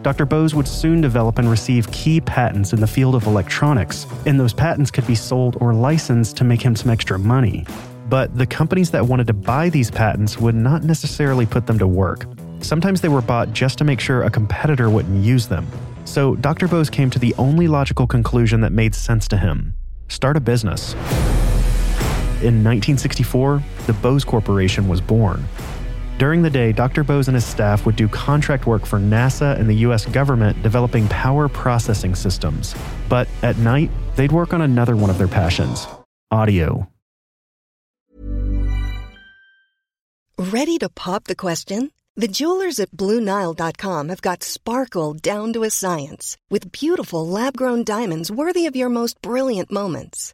Dr. 0.02 0.26
Bose 0.26 0.54
would 0.54 0.68
soon 0.68 1.00
develop 1.00 1.40
and 1.40 1.50
receive 1.50 1.90
key 1.94 2.20
patents 2.20 2.74
in 2.74 2.82
the 2.82 2.88
field 2.88 3.16
of 3.16 3.26
electronics, 3.26 4.06
and 4.26 4.38
those 4.38 4.52
patents 4.52 4.92
could 4.92 5.08
be 5.08 5.16
sold 5.16 5.56
or 5.62 5.74
licensed 5.74 6.36
to 6.36 6.44
make 6.44 6.62
him 6.62 6.76
some 6.76 6.92
extra 6.92 7.18
money. 7.18 7.66
But 8.10 8.38
the 8.38 8.46
companies 8.46 8.92
that 8.92 9.06
wanted 9.06 9.28
to 9.28 9.34
buy 9.34 9.70
these 9.70 9.90
patents 9.90 10.38
would 10.40 10.56
not 10.56 10.84
necessarily 10.84 11.46
put 11.46 11.68
them 11.68 11.80
to 11.80 11.88
work. 11.88 12.26
Sometimes 12.60 13.00
they 13.00 13.08
were 13.08 13.22
bought 13.22 13.54
just 13.54 13.78
to 13.78 13.86
make 13.86 14.02
sure 14.02 14.24
a 14.24 14.30
competitor 14.30 14.90
wouldn't 14.90 15.24
use 15.24 15.48
them. 15.48 15.66
So 16.04 16.36
Dr. 16.36 16.68
Bose 16.68 16.90
came 16.90 17.10
to 17.12 17.20
the 17.20 17.34
only 17.38 17.70
logical 17.70 18.08
conclusion 18.08 18.60
that 18.60 18.74
made 18.74 18.94
sense 18.94 19.26
to 19.30 19.38
him 19.38 19.74
start 20.10 20.36
a 20.36 20.42
business. 20.42 20.94
In 22.42 22.64
1964, 22.64 23.64
the 23.86 23.94
Bose 23.94 24.24
Corporation 24.24 24.88
was 24.88 25.00
born. 25.00 25.48
During 26.18 26.42
the 26.42 26.50
day, 26.50 26.72
Dr. 26.72 27.04
Bose 27.04 27.28
and 27.28 27.36
his 27.36 27.46
staff 27.46 27.86
would 27.86 27.96
do 27.96 28.08
contract 28.08 28.68
work 28.68 28.86
for 28.86 29.00
NASA 29.00 29.60
and 29.60 29.70
the 29.70 29.86
US 29.88 30.06
government 30.08 30.62
developing 30.62 31.08
power 31.08 31.48
processing 31.48 32.16
systems. 32.16 32.76
But 33.10 33.28
at 33.44 33.58
night, 33.58 33.90
they'd 34.16 34.32
work 34.32 34.54
on 34.54 34.62
another 34.62 34.96
one 34.96 35.10
of 35.10 35.18
their 35.18 35.28
passions 35.28 35.88
audio. 36.32 36.88
Ready 40.38 40.80
to 40.80 40.90
pop 40.90 41.26
the 41.26 41.36
question? 41.36 41.92
The 42.16 42.28
jewelers 42.28 42.80
at 42.80 42.92
Bluenile.com 42.92 44.10
have 44.10 44.22
got 44.22 44.44
sparkle 44.44 45.14
down 45.14 45.54
to 45.54 45.64
a 45.64 45.70
science 45.70 46.38
with 46.50 46.72
beautiful 46.72 47.28
lab 47.28 47.56
grown 47.56 47.84
diamonds 47.84 48.32
worthy 48.32 48.66
of 48.66 48.76
your 48.76 48.90
most 48.90 49.22
brilliant 49.22 49.72
moments. 49.72 50.34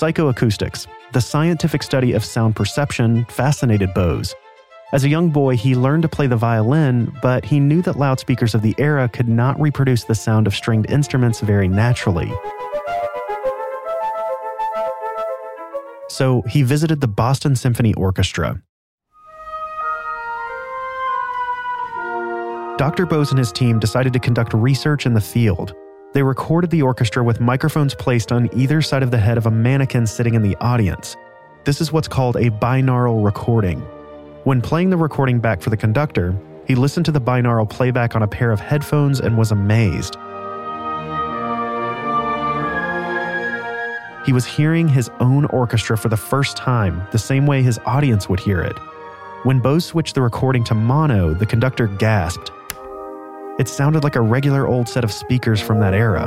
Psychoacoustics, 0.00 0.86
the 1.12 1.20
scientific 1.20 1.82
study 1.82 2.14
of 2.14 2.24
sound 2.24 2.56
perception, 2.56 3.26
fascinated 3.26 3.92
Bose. 3.92 4.34
As 4.94 5.04
a 5.04 5.10
young 5.10 5.28
boy, 5.28 5.58
he 5.58 5.74
learned 5.74 6.04
to 6.04 6.08
play 6.08 6.26
the 6.26 6.38
violin, 6.38 7.14
but 7.20 7.44
he 7.44 7.60
knew 7.60 7.82
that 7.82 7.98
loudspeakers 7.98 8.54
of 8.54 8.62
the 8.62 8.74
era 8.78 9.10
could 9.10 9.28
not 9.28 9.60
reproduce 9.60 10.04
the 10.04 10.14
sound 10.14 10.46
of 10.46 10.54
stringed 10.54 10.90
instruments 10.90 11.40
very 11.40 11.68
naturally. 11.68 12.32
So 16.08 16.44
he 16.48 16.62
visited 16.62 17.02
the 17.02 17.08
Boston 17.08 17.54
Symphony 17.54 17.92
Orchestra. 17.92 18.62
Dr. 22.78 23.04
Bose 23.04 23.28
and 23.28 23.38
his 23.38 23.52
team 23.52 23.78
decided 23.78 24.14
to 24.14 24.18
conduct 24.18 24.54
research 24.54 25.04
in 25.04 25.12
the 25.12 25.20
field. 25.20 25.74
They 26.12 26.24
recorded 26.24 26.70
the 26.70 26.82
orchestra 26.82 27.22
with 27.22 27.38
microphones 27.38 27.94
placed 27.94 28.32
on 28.32 28.48
either 28.52 28.82
side 28.82 29.04
of 29.04 29.12
the 29.12 29.18
head 29.18 29.38
of 29.38 29.46
a 29.46 29.50
mannequin 29.50 30.08
sitting 30.08 30.34
in 30.34 30.42
the 30.42 30.56
audience. 30.56 31.16
This 31.64 31.80
is 31.80 31.92
what's 31.92 32.08
called 32.08 32.34
a 32.34 32.50
binaural 32.50 33.24
recording. 33.24 33.78
When 34.42 34.60
playing 34.60 34.90
the 34.90 34.96
recording 34.96 35.38
back 35.38 35.62
for 35.62 35.70
the 35.70 35.76
conductor, 35.76 36.34
he 36.66 36.74
listened 36.74 37.06
to 37.06 37.12
the 37.12 37.20
binaural 37.20 37.70
playback 37.70 38.16
on 38.16 38.24
a 38.24 38.26
pair 38.26 38.50
of 38.50 38.58
headphones 38.58 39.20
and 39.20 39.38
was 39.38 39.52
amazed. 39.52 40.16
He 44.26 44.32
was 44.32 44.44
hearing 44.44 44.88
his 44.88 45.10
own 45.20 45.44
orchestra 45.46 45.96
for 45.96 46.08
the 46.08 46.16
first 46.16 46.56
time, 46.56 47.06
the 47.12 47.18
same 47.18 47.46
way 47.46 47.62
his 47.62 47.78
audience 47.86 48.28
would 48.28 48.40
hear 48.40 48.60
it. 48.60 48.76
When 49.44 49.60
Bose 49.60 49.84
switched 49.84 50.16
the 50.16 50.22
recording 50.22 50.64
to 50.64 50.74
mono, 50.74 51.34
the 51.34 51.46
conductor 51.46 51.86
gasped. 51.86 52.50
It 53.60 53.68
sounded 53.68 54.04
like 54.04 54.16
a 54.16 54.22
regular 54.22 54.66
old 54.66 54.88
set 54.88 55.04
of 55.04 55.12
speakers 55.12 55.60
from 55.60 55.80
that 55.80 55.92
era. 55.92 56.24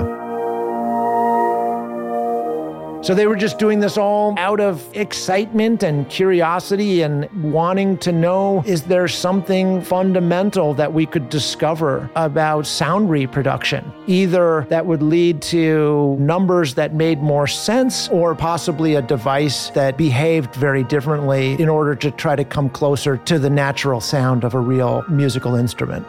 So 3.04 3.16
they 3.16 3.25
were 3.25 3.36
just 3.36 3.58
doing 3.58 3.80
this 3.80 3.98
all 3.98 4.36
out 4.38 4.60
of 4.60 4.88
excitement 4.96 5.82
and 5.82 6.08
curiosity 6.10 7.02
and 7.02 7.28
wanting 7.52 7.98
to 7.98 8.12
know 8.12 8.63
is 8.68 8.84
there 8.84 9.08
something 9.08 9.82
fundamental 9.82 10.75
that 10.75 10.94
we 10.94 11.08
could 11.08 11.30
discover 11.30 12.08
about 12.16 12.68
sound 12.68 13.10
reproduction? 13.10 13.92
Either 14.06 14.68
that 14.70 14.86
would 14.86 15.02
lead 15.02 15.42
to 15.42 16.16
numbers 16.20 16.75
that 16.75 16.94
made 16.94 17.24
more 17.24 17.48
sense 17.48 18.10
or 18.10 18.36
possibly 18.36 18.94
a 18.94 19.02
device 19.02 19.72
that 19.72 19.98
behaved 19.98 20.54
very 20.54 20.84
differently 20.84 21.60
in 21.60 21.68
order 21.68 21.96
to 21.96 22.12
try 22.12 22.36
to 22.36 22.46
come 22.46 22.70
closer 22.70 23.18
to 23.18 23.40
the 23.40 23.50
natural 23.50 24.00
sound 24.00 24.44
of 24.44 24.54
a 24.54 24.60
real 24.60 25.04
musical 25.10 25.56
instrument. 25.56 26.06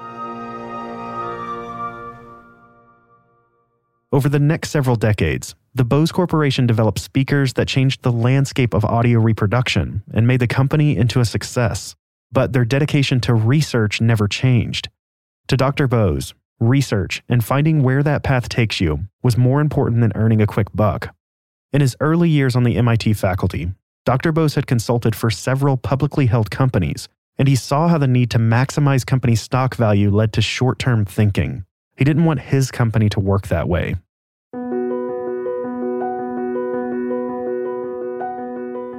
Over 4.15 4.29
the 4.29 4.39
next 4.39 4.71
several 4.71 4.95
decades, 4.95 5.57
the 5.75 5.85
Bose 5.85 6.13
Corporation 6.13 6.69
developed 6.69 7.01
speakers 7.01 7.55
that 7.55 7.67
changed 7.67 8.03
the 8.03 8.13
landscape 8.13 8.73
of 8.73 8.85
audio 8.85 9.19
reproduction 9.19 10.05
and 10.13 10.25
made 10.25 10.39
the 10.39 10.47
company 10.47 10.97
into 10.97 11.19
a 11.19 11.25
success. 11.25 11.97
But 12.31 12.53
their 12.53 12.65
dedication 12.65 13.19
to 13.23 13.35
research 13.35 14.01
never 14.01 14.29
changed. 14.29 14.89
To 15.49 15.57
Dr. 15.57 15.89
Bose, 15.89 16.33
research 16.61 17.25
and 17.29 17.45
finding 17.45 17.83
where 17.83 18.05
that 18.05 18.23
path 18.23 18.49
takes 18.49 18.81
you 18.81 19.01
was 19.25 19.37
more 19.37 19.61
important 19.61 20.01
than 20.01 20.13
earning 20.15 20.41
a 20.41 20.47
quick 20.47 20.69
buck. 20.73 21.13
In 21.73 21.81
his 21.81 21.97
early 21.99 22.29
years 22.29 22.55
on 22.55 22.63
the 22.63 22.77
MIT 22.77 23.15
faculty, 23.15 23.73
Dr. 24.07 24.31
Bose 24.31 24.55
had 24.55 24.69
consulted 24.69 25.17
for 25.17 25.29
several 25.29 25.77
publicly 25.77 26.27
held 26.27 26.53
companies, 26.53 27.09
and 27.37 27.49
he 27.49 27.57
saw 27.57 27.89
how 27.89 27.99
the 27.99 28.07
need 28.07 28.31
to 28.31 28.39
maximize 28.39 29.05
company 29.05 29.35
stock 29.35 29.75
value 29.75 30.09
led 30.09 30.33
to 30.35 30.41
short 30.41 30.79
term 30.79 31.05
thinking. 31.05 31.65
He 31.97 32.05
didn't 32.05 32.25
want 32.25 32.41
his 32.41 32.71
company 32.71 33.09
to 33.11 33.21
work 33.21 33.49
that 33.49 33.69
way. 33.69 33.97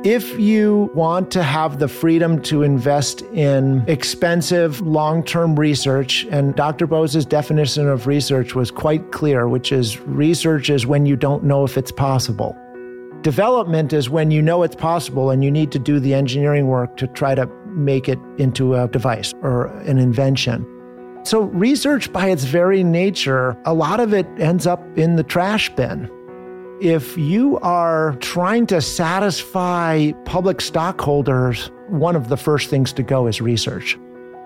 If 0.05 0.39
you 0.39 0.91
want 0.93 1.31
to 1.31 1.41
have 1.41 1.79
the 1.79 1.88
freedom 1.88 2.39
to 2.43 2.62
invest 2.62 3.23
in 3.34 3.84
expensive 3.88 4.79
long 4.81 5.23
term 5.23 5.55
research, 5.60 6.27
and 6.29 6.55
Dr. 6.55 6.86
Bose's 6.86 7.25
definition 7.25 7.88
of 7.88 8.05
research 8.05 8.53
was 8.53 8.69
quite 8.69 9.12
clear, 9.12 9.47
which 9.47 9.71
is 9.71 9.99
research 10.01 10.69
is 10.69 10.86
when 10.86 11.08
you 11.08 11.15
don't 11.15 11.43
know 11.43 11.63
if 11.63 11.75
it's 11.75 11.91
possible. 11.91 12.55
Development 13.23 13.93
is 13.93 14.08
when 14.08 14.29
you 14.29 14.43
know 14.43 14.62
it's 14.62 14.75
possible 14.75 15.31
and 15.31 15.43
you 15.43 15.49
need 15.49 15.71
to 15.71 15.79
do 15.79 15.99
the 15.99 16.13
engineering 16.13 16.67
work 16.67 16.97
to 16.97 17.08
try 17.08 17.34
to 17.34 17.47
make 17.65 18.08
it 18.08 18.19
into 18.38 18.75
a 18.75 18.88
device 18.88 19.34
or 19.41 19.67
an 19.88 19.97
invention. 19.97 20.63
So, 21.25 21.41
research 21.41 22.13
by 22.13 22.29
its 22.29 22.43
very 22.43 22.83
nature, 22.83 23.57
a 23.65 23.73
lot 23.73 23.99
of 23.99 24.13
it 24.13 24.27
ends 24.38 24.67
up 24.67 24.79
in 24.95 25.15
the 25.15 25.23
trash 25.23 25.73
bin. 25.73 26.07
If 26.79 27.17
you 27.17 27.57
are 27.63 28.15
trying 28.17 28.67
to 28.67 28.79
satisfy 28.79 30.11
public 30.25 30.61
stockholders, 30.61 31.71
one 31.88 32.15
of 32.15 32.29
the 32.29 32.38
first 32.38 32.69
things 32.69 32.93
to 32.93 33.01
go 33.01 33.25
is 33.25 33.41
research. 33.41 33.97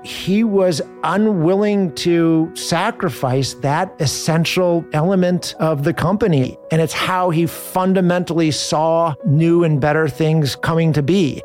He 0.05 0.45
was 0.45 0.81
unwilling 1.03 1.93
to 1.95 2.49
sacrifice 2.55 3.55
that 3.55 3.93
essential 3.99 4.85
element 4.93 5.55
of 5.59 5.83
the 5.83 5.93
company. 5.93 6.57
And 6.71 6.81
it's 6.81 6.93
how 6.93 7.29
he 7.29 7.45
fundamentally 7.45 8.51
saw 8.51 9.15
new 9.25 9.65
and 9.65 9.81
better 9.81 10.07
things 10.07 10.55
coming 10.55 10.93
to 10.93 11.03
be. 11.03 11.43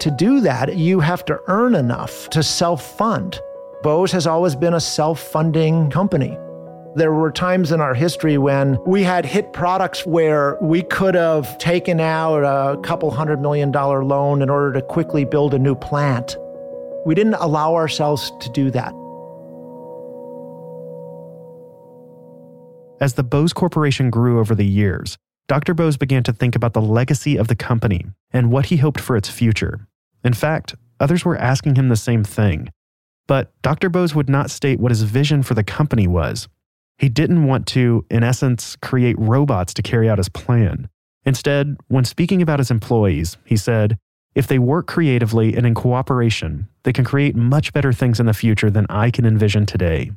To 0.00 0.10
do 0.10 0.40
that, 0.40 0.76
you 0.76 0.98
have 0.98 1.24
to 1.26 1.38
earn 1.46 1.76
enough 1.76 2.28
to 2.30 2.42
self 2.42 2.96
fund. 2.98 3.40
Bose 3.84 4.12
has 4.12 4.26
always 4.26 4.56
been 4.56 4.72
a 4.72 4.80
self 4.80 5.20
funding 5.20 5.90
company. 5.90 6.38
There 6.96 7.12
were 7.12 7.30
times 7.30 7.70
in 7.70 7.82
our 7.82 7.92
history 7.92 8.38
when 8.38 8.78
we 8.86 9.02
had 9.02 9.26
hit 9.26 9.52
products 9.52 10.06
where 10.06 10.56
we 10.62 10.82
could 10.84 11.14
have 11.14 11.58
taken 11.58 12.00
out 12.00 12.38
a 12.44 12.80
couple 12.80 13.10
hundred 13.10 13.42
million 13.42 13.70
dollar 13.70 14.02
loan 14.02 14.40
in 14.40 14.48
order 14.48 14.72
to 14.72 14.80
quickly 14.80 15.26
build 15.26 15.52
a 15.52 15.58
new 15.58 15.74
plant. 15.74 16.38
We 17.04 17.14
didn't 17.14 17.34
allow 17.34 17.74
ourselves 17.74 18.32
to 18.40 18.50
do 18.52 18.70
that. 18.70 18.94
As 23.02 23.14
the 23.14 23.22
Bose 23.22 23.52
Corporation 23.52 24.08
grew 24.08 24.40
over 24.40 24.54
the 24.54 24.64
years, 24.64 25.18
Dr. 25.46 25.74
Bose 25.74 25.98
began 25.98 26.22
to 26.22 26.32
think 26.32 26.56
about 26.56 26.72
the 26.72 26.80
legacy 26.80 27.36
of 27.36 27.48
the 27.48 27.56
company 27.56 28.06
and 28.32 28.50
what 28.50 28.66
he 28.66 28.78
hoped 28.78 29.00
for 29.00 29.14
its 29.14 29.28
future. 29.28 29.86
In 30.24 30.32
fact, 30.32 30.74
others 31.00 31.22
were 31.26 31.36
asking 31.36 31.74
him 31.74 31.90
the 31.90 31.96
same 31.96 32.24
thing. 32.24 32.70
But 33.26 33.52
Dr. 33.62 33.88
Bose 33.88 34.14
would 34.14 34.28
not 34.28 34.50
state 34.50 34.80
what 34.80 34.92
his 34.92 35.02
vision 35.02 35.42
for 35.42 35.54
the 35.54 35.64
company 35.64 36.06
was. 36.06 36.48
He 36.98 37.08
didn't 37.08 37.44
want 37.44 37.66
to, 37.68 38.04
in 38.10 38.22
essence, 38.22 38.76
create 38.76 39.16
robots 39.18 39.74
to 39.74 39.82
carry 39.82 40.08
out 40.08 40.18
his 40.18 40.28
plan. 40.28 40.88
Instead, 41.24 41.76
when 41.88 42.04
speaking 42.04 42.42
about 42.42 42.60
his 42.60 42.70
employees, 42.70 43.36
he 43.44 43.56
said, 43.56 43.98
if 44.34 44.46
they 44.46 44.58
work 44.58 44.86
creatively 44.86 45.56
and 45.56 45.66
in 45.66 45.74
cooperation, 45.74 46.68
they 46.82 46.92
can 46.92 47.04
create 47.04 47.36
much 47.36 47.72
better 47.72 47.92
things 47.92 48.20
in 48.20 48.26
the 48.26 48.34
future 48.34 48.70
than 48.70 48.86
I 48.90 49.10
can 49.10 49.24
envision 49.24 49.64
today. 49.64 50.10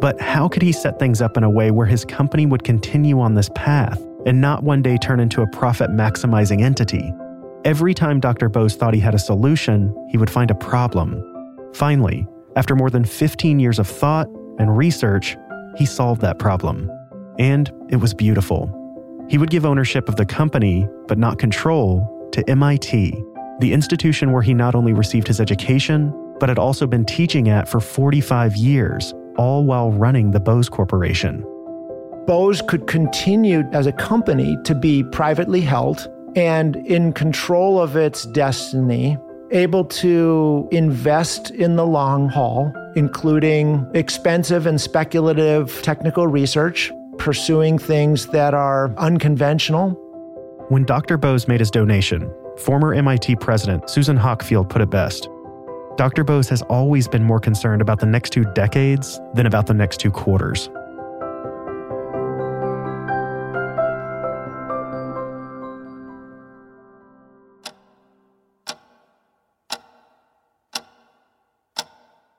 But 0.00 0.20
how 0.20 0.48
could 0.48 0.62
he 0.62 0.72
set 0.72 0.98
things 0.98 1.20
up 1.20 1.36
in 1.36 1.44
a 1.44 1.50
way 1.50 1.70
where 1.70 1.86
his 1.86 2.04
company 2.04 2.46
would 2.46 2.62
continue 2.62 3.20
on 3.20 3.34
this 3.34 3.50
path 3.54 4.00
and 4.26 4.40
not 4.40 4.62
one 4.62 4.82
day 4.82 4.96
turn 4.96 5.18
into 5.18 5.42
a 5.42 5.46
profit 5.48 5.90
maximizing 5.90 6.62
entity? 6.62 7.12
Every 7.64 7.92
time 7.92 8.20
Dr. 8.20 8.48
Bose 8.48 8.76
thought 8.76 8.94
he 8.94 9.00
had 9.00 9.16
a 9.16 9.18
solution, 9.18 9.92
he 10.10 10.16
would 10.16 10.30
find 10.30 10.50
a 10.50 10.54
problem. 10.54 11.24
Finally, 11.74 12.26
after 12.54 12.76
more 12.76 12.88
than 12.88 13.04
15 13.04 13.58
years 13.58 13.80
of 13.80 13.88
thought 13.88 14.28
and 14.58 14.76
research, 14.76 15.36
he 15.76 15.84
solved 15.84 16.20
that 16.20 16.38
problem. 16.38 16.90
And 17.38 17.70
it 17.88 17.96
was 17.96 18.14
beautiful. 18.14 18.72
He 19.28 19.38
would 19.38 19.50
give 19.50 19.66
ownership 19.66 20.08
of 20.08 20.16
the 20.16 20.24
company, 20.24 20.88
but 21.08 21.18
not 21.18 21.38
control, 21.38 22.28
to 22.32 22.48
MIT, 22.48 23.12
the 23.58 23.72
institution 23.72 24.30
where 24.32 24.42
he 24.42 24.54
not 24.54 24.76
only 24.76 24.92
received 24.92 25.26
his 25.26 25.40
education, 25.40 26.14
but 26.38 26.48
had 26.48 26.58
also 26.58 26.86
been 26.86 27.04
teaching 27.04 27.48
at 27.48 27.68
for 27.68 27.80
45 27.80 28.56
years, 28.56 29.12
all 29.36 29.64
while 29.64 29.90
running 29.90 30.30
the 30.30 30.40
Bose 30.40 30.68
Corporation. 30.68 31.44
Bose 32.24 32.62
could 32.62 32.86
continue 32.86 33.64
as 33.72 33.86
a 33.86 33.92
company 33.92 34.56
to 34.64 34.74
be 34.74 35.02
privately 35.02 35.60
held 35.60 36.08
and 36.36 36.76
in 36.76 37.12
control 37.12 37.80
of 37.80 37.96
its 37.96 38.24
destiny 38.26 39.18
able 39.50 39.84
to 39.84 40.68
invest 40.70 41.50
in 41.52 41.76
the 41.76 41.86
long 41.86 42.28
haul, 42.28 42.72
including 42.96 43.86
expensive 43.94 44.66
and 44.66 44.80
speculative 44.80 45.80
technical 45.82 46.26
research, 46.26 46.92
pursuing 47.16 47.78
things 47.78 48.26
that 48.26 48.52
are 48.52 48.94
unconventional. 48.98 49.90
When 50.68 50.84
Dr. 50.84 51.16
Bose 51.16 51.48
made 51.48 51.60
his 51.60 51.70
donation, 51.70 52.30
former 52.58 52.92
MIT 52.92 53.36
president 53.36 53.88
Susan 53.88 54.18
Hockfield 54.18 54.68
put 54.68 54.82
it 54.82 54.90
best 54.90 55.28
Dr. 55.98 56.22
Bose 56.22 56.48
has 56.48 56.62
always 56.62 57.08
been 57.08 57.24
more 57.24 57.40
concerned 57.40 57.82
about 57.82 57.98
the 57.98 58.06
next 58.06 58.30
two 58.30 58.44
decades 58.54 59.20
than 59.34 59.46
about 59.46 59.66
the 59.66 59.74
next 59.74 59.98
two 59.98 60.12
quarters. 60.12 60.70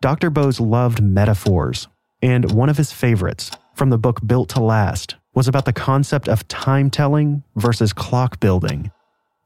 Dr. 0.02 0.30
Bose 0.30 0.62
loved 0.62 1.04
metaphors, 1.04 1.90
and 2.22 2.54
one 2.54 2.70
of 2.70 2.78
his 2.78 2.94
favorites 2.94 3.52
from 3.76 3.90
the 3.90 3.98
book 3.98 4.26
Built 4.26 4.48
to 4.50 4.62
Last 4.62 5.18
was 5.34 5.50
about 5.50 5.66
the 5.66 5.74
concept 5.74 6.30
of 6.30 6.48
time 6.48 6.90
telling 6.90 7.44
versus 7.58 7.92
clock 7.92 8.40
building. 8.40 8.92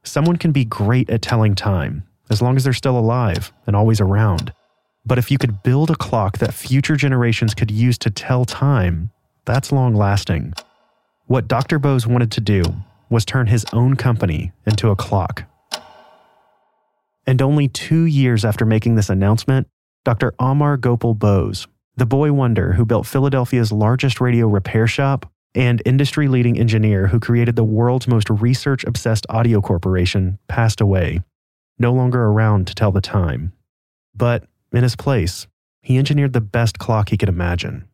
Someone 0.03 0.37
can 0.37 0.51
be 0.51 0.63
great 0.63 1.09
at 1.09 1.23
telling 1.23 1.55
time 1.55 2.03
as 2.29 2.39
long 2.39 2.55
as 2.55 2.63
they're 2.63 2.73
still 2.73 2.99
alive 2.99 3.51
and 3.65 3.75
always 3.75 3.99
around. 3.99 4.53
But 5.03 5.17
if 5.17 5.31
you 5.31 5.39
could 5.39 5.63
build 5.63 5.89
a 5.89 5.95
clock 5.95 6.37
that 6.37 6.53
future 6.53 6.95
generations 6.95 7.55
could 7.55 7.71
use 7.71 7.97
to 7.99 8.11
tell 8.11 8.45
time, 8.45 9.09
that's 9.45 9.71
long 9.71 9.95
lasting. 9.95 10.53
What 11.25 11.47
Dr. 11.47 11.79
Bose 11.79 12.05
wanted 12.05 12.31
to 12.31 12.41
do 12.41 12.61
was 13.09 13.25
turn 13.25 13.47
his 13.47 13.65
own 13.73 13.95
company 13.95 14.51
into 14.67 14.89
a 14.89 14.95
clock. 14.95 15.45
And 17.25 17.41
only 17.41 17.69
two 17.69 18.03
years 18.03 18.45
after 18.45 18.65
making 18.65 18.95
this 18.95 19.09
announcement, 19.09 19.67
Dr. 20.05 20.33
Amar 20.37 20.75
Gopal 20.75 21.13
Bose, 21.13 21.65
the 21.95 22.05
boy 22.05 22.33
wonder 22.33 22.73
who 22.73 22.85
built 22.85 23.07
Philadelphia's 23.07 23.71
largest 23.71 24.19
radio 24.19 24.47
repair 24.47 24.85
shop 24.85 25.31
and 25.55 25.81
industry 25.85 26.27
leading 26.27 26.59
engineer 26.59 27.07
who 27.07 27.21
created 27.21 27.55
the 27.55 27.63
world's 27.63 28.07
most 28.07 28.29
research 28.29 28.83
obsessed 28.83 29.25
audio 29.29 29.61
corporation, 29.61 30.39
passed 30.49 30.81
away, 30.81 31.21
no 31.79 31.93
longer 31.93 32.21
around 32.21 32.67
to 32.67 32.75
tell 32.75 32.91
the 32.91 32.99
time. 32.99 33.53
But 34.13 34.43
in 34.73 34.83
his 34.83 34.97
place, 34.97 35.47
he 35.81 35.97
engineered 35.97 36.33
the 36.33 36.41
best 36.41 36.79
clock 36.79 37.09
he 37.09 37.17
could 37.17 37.29
imagine. 37.29 37.87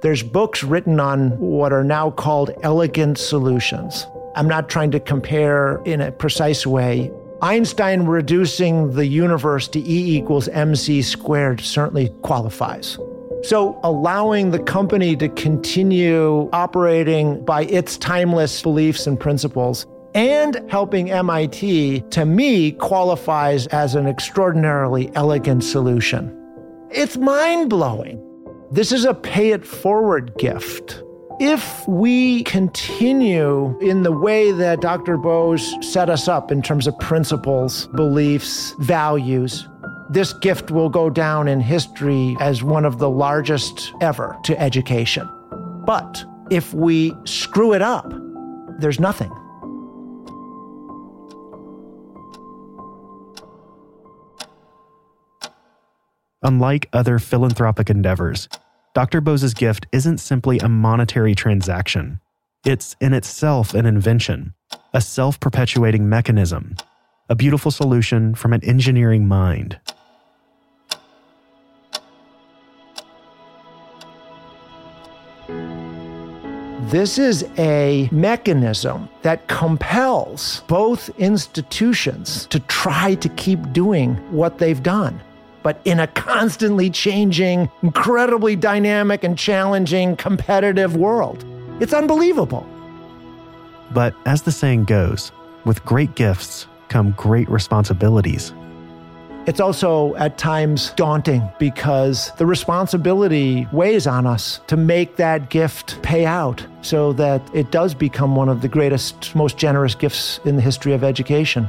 There's 0.00 0.22
books 0.22 0.62
written 0.62 1.00
on 1.00 1.38
what 1.38 1.72
are 1.72 1.84
now 1.84 2.10
called 2.10 2.50
elegant 2.62 3.18
solutions. 3.18 4.06
I'm 4.36 4.48
not 4.48 4.70
trying 4.70 4.90
to 4.92 5.00
compare 5.00 5.82
in 5.84 6.00
a 6.00 6.12
precise 6.12 6.66
way. 6.66 7.10
Einstein 7.42 8.06
reducing 8.06 8.92
the 8.92 9.06
universe 9.06 9.68
to 9.68 9.78
E 9.80 10.16
equals 10.16 10.48
mc 10.48 11.02
squared 11.02 11.60
certainly 11.60 12.08
qualifies. 12.22 12.98
So, 13.42 13.78
allowing 13.84 14.50
the 14.50 14.58
company 14.58 15.14
to 15.16 15.28
continue 15.28 16.48
operating 16.52 17.44
by 17.44 17.64
its 17.64 17.98
timeless 17.98 18.62
beliefs 18.62 19.06
and 19.06 19.20
principles 19.20 19.86
and 20.14 20.62
helping 20.70 21.10
MIT, 21.10 22.00
to 22.10 22.24
me, 22.24 22.72
qualifies 22.72 23.66
as 23.66 23.94
an 23.94 24.06
extraordinarily 24.06 25.10
elegant 25.14 25.62
solution. 25.62 26.34
It's 26.90 27.18
mind 27.18 27.68
blowing. 27.68 28.22
This 28.70 28.92
is 28.92 29.04
a 29.04 29.12
pay 29.12 29.50
it 29.50 29.66
forward 29.66 30.32
gift. 30.38 31.02
If 31.38 31.86
we 31.86 32.44
continue 32.44 33.78
in 33.80 34.02
the 34.02 34.12
way 34.12 34.52
that 34.52 34.80
Dr. 34.80 35.18
Bose 35.18 35.74
set 35.82 36.08
us 36.08 36.28
up 36.28 36.50
in 36.50 36.62
terms 36.62 36.86
of 36.86 36.98
principles, 36.98 37.88
beliefs, 37.88 38.72
values, 38.78 39.68
this 40.08 40.32
gift 40.32 40.70
will 40.70 40.88
go 40.88 41.10
down 41.10 41.46
in 41.46 41.60
history 41.60 42.38
as 42.40 42.62
one 42.62 42.86
of 42.86 42.98
the 42.98 43.10
largest 43.10 43.92
ever 44.00 44.34
to 44.44 44.58
education. 44.58 45.28
But 45.84 46.24
if 46.50 46.72
we 46.72 47.12
screw 47.24 47.74
it 47.74 47.82
up, 47.82 48.10
there's 48.78 48.98
nothing. 48.98 49.30
Unlike 56.42 56.88
other 56.94 57.18
philanthropic 57.18 57.90
endeavors, 57.90 58.48
Dr. 58.96 59.20
Bose's 59.20 59.52
gift 59.52 59.84
isn't 59.92 60.20
simply 60.20 60.58
a 60.58 60.70
monetary 60.70 61.34
transaction. 61.34 62.18
It's 62.64 62.96
in 62.98 63.12
itself 63.12 63.74
an 63.74 63.84
invention, 63.84 64.54
a 64.94 65.02
self 65.02 65.38
perpetuating 65.38 66.08
mechanism, 66.08 66.76
a 67.28 67.34
beautiful 67.34 67.70
solution 67.70 68.34
from 68.34 68.54
an 68.54 68.64
engineering 68.64 69.28
mind. 69.28 69.78
This 76.90 77.18
is 77.18 77.44
a 77.58 78.08
mechanism 78.10 79.10
that 79.20 79.46
compels 79.46 80.62
both 80.68 81.10
institutions 81.18 82.46
to 82.46 82.60
try 82.60 83.14
to 83.16 83.28
keep 83.28 83.74
doing 83.74 84.14
what 84.32 84.56
they've 84.56 84.82
done 84.82 85.20
but 85.66 85.80
in 85.84 85.98
a 85.98 86.06
constantly 86.06 86.88
changing, 86.88 87.68
incredibly 87.82 88.54
dynamic 88.54 89.24
and 89.24 89.36
challenging 89.36 90.14
competitive 90.14 90.94
world. 90.94 91.44
It's 91.80 91.92
unbelievable. 91.92 92.64
But 93.92 94.14
as 94.26 94.42
the 94.42 94.52
saying 94.52 94.84
goes, 94.84 95.32
with 95.64 95.84
great 95.84 96.14
gifts 96.14 96.68
come 96.86 97.10
great 97.16 97.48
responsibilities. 97.48 98.54
It's 99.48 99.58
also 99.58 100.14
at 100.14 100.38
times 100.38 100.90
daunting 100.94 101.42
because 101.58 102.30
the 102.36 102.46
responsibility 102.46 103.66
weighs 103.72 104.06
on 104.06 104.24
us 104.24 104.60
to 104.68 104.76
make 104.76 105.16
that 105.16 105.50
gift 105.50 106.00
pay 106.00 106.26
out 106.26 106.64
so 106.82 107.12
that 107.14 107.42
it 107.52 107.72
does 107.72 107.92
become 107.92 108.36
one 108.36 108.48
of 108.48 108.62
the 108.62 108.68
greatest, 108.68 109.34
most 109.34 109.58
generous 109.58 109.96
gifts 109.96 110.38
in 110.44 110.54
the 110.54 110.62
history 110.62 110.92
of 110.92 111.02
education. 111.02 111.68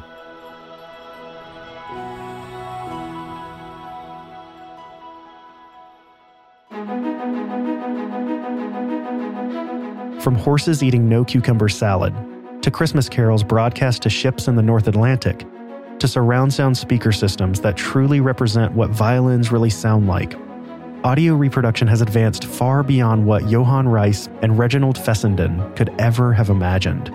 From 10.27 10.35
horses 10.35 10.83
eating 10.83 11.07
no 11.07 11.23
cucumber 11.23 11.69
salad, 11.69 12.13
to 12.61 12.69
Christmas 12.69 13.07
carols 13.07 13.45
broadcast 13.45 14.01
to 14.01 14.09
ships 14.09 14.49
in 14.49 14.57
the 14.57 14.61
North 14.61 14.89
Atlantic, 14.89 15.45
to 15.99 16.05
surround 16.05 16.53
sound 16.53 16.77
speaker 16.77 17.13
systems 17.13 17.61
that 17.61 17.77
truly 17.77 18.19
represent 18.19 18.73
what 18.73 18.89
violins 18.89 19.53
really 19.53 19.69
sound 19.69 20.05
like. 20.05 20.35
Audio 21.05 21.33
reproduction 21.33 21.87
has 21.87 22.01
advanced 22.01 22.43
far 22.43 22.83
beyond 22.83 23.25
what 23.25 23.47
Johann 23.47 23.87
Reis 23.87 24.27
and 24.41 24.59
Reginald 24.59 24.97
Fessenden 24.97 25.73
could 25.75 25.95
ever 25.97 26.33
have 26.33 26.49
imagined. 26.49 27.09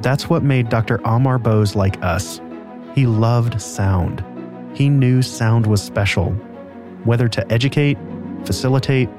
That's 0.00 0.30
what 0.30 0.42
made 0.42 0.70
Dr. 0.70 0.98
Amar 1.04 1.38
Bose 1.38 1.76
like 1.76 2.02
us. 2.02 2.40
He 2.94 3.06
loved 3.06 3.60
sound. 3.60 4.24
He 4.72 4.88
knew 4.88 5.20
sound 5.20 5.66
was 5.66 5.82
special. 5.82 6.30
Whether 7.04 7.28
to 7.28 7.52
educate, 7.52 7.98
facilitate, 8.46 9.10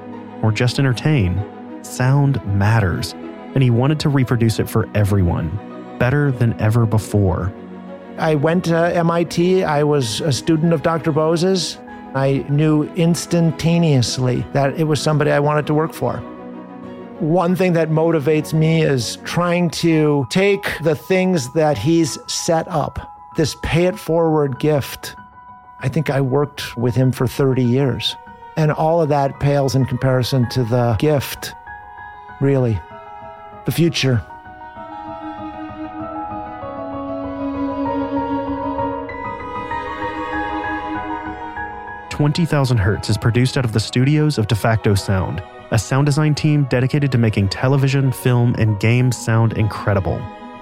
or 0.42 0.50
just 0.50 0.80
entertain, 0.80 1.40
sound 1.84 2.44
matters, 2.44 3.14
and 3.54 3.62
he 3.62 3.70
wanted 3.70 4.00
to 4.00 4.08
reproduce 4.08 4.58
it 4.58 4.68
for 4.68 4.88
everyone, 4.94 5.50
better 5.98 6.30
than 6.30 6.58
ever 6.60 6.86
before. 6.86 7.52
I 8.18 8.34
went 8.34 8.64
to 8.64 8.94
MIT. 8.96 9.64
I 9.64 9.84
was 9.84 10.20
a 10.20 10.32
student 10.32 10.72
of 10.72 10.82
Dr. 10.82 11.12
Bose's. 11.12 11.78
I 12.14 12.44
knew 12.48 12.84
instantaneously 12.94 14.44
that 14.52 14.74
it 14.78 14.84
was 14.84 15.00
somebody 15.00 15.30
I 15.30 15.40
wanted 15.40 15.66
to 15.68 15.74
work 15.74 15.92
for. 15.92 16.18
One 17.20 17.54
thing 17.56 17.72
that 17.74 17.90
motivates 17.90 18.52
me 18.52 18.82
is 18.82 19.16
trying 19.24 19.70
to 19.70 20.26
take 20.30 20.78
the 20.82 20.94
things 20.94 21.52
that 21.52 21.76
he's 21.76 22.18
set 22.32 22.66
up, 22.68 22.98
this 23.36 23.56
pay 23.62 23.86
it 23.86 23.98
forward 23.98 24.58
gift. 24.58 25.16
I 25.80 25.88
think 25.88 26.10
I 26.10 26.20
worked 26.20 26.76
with 26.76 26.94
him 26.94 27.12
for 27.12 27.26
30 27.26 27.62
years. 27.62 28.16
And 28.56 28.72
all 28.72 29.00
of 29.00 29.08
that 29.10 29.38
pales 29.38 29.74
in 29.74 29.84
comparison 29.84 30.48
to 30.50 30.64
the 30.64 30.96
gift 30.98 31.52
really, 32.40 32.80
the 33.68 33.72
future. 33.72 34.22
Twenty 42.08 42.46
Thousand 42.46 42.78
Hertz 42.78 43.10
is 43.10 43.18
produced 43.18 43.58
out 43.58 43.66
of 43.66 43.74
the 43.74 43.80
studios 43.80 44.38
of 44.38 44.46
DeFacto 44.46 44.98
Sound, 44.98 45.42
a 45.70 45.78
sound 45.78 46.06
design 46.06 46.34
team 46.34 46.64
dedicated 46.70 47.12
to 47.12 47.18
making 47.18 47.50
television, 47.50 48.10
film, 48.10 48.54
and 48.58 48.80
games 48.80 49.18
sound 49.18 49.52
incredible. 49.58 50.18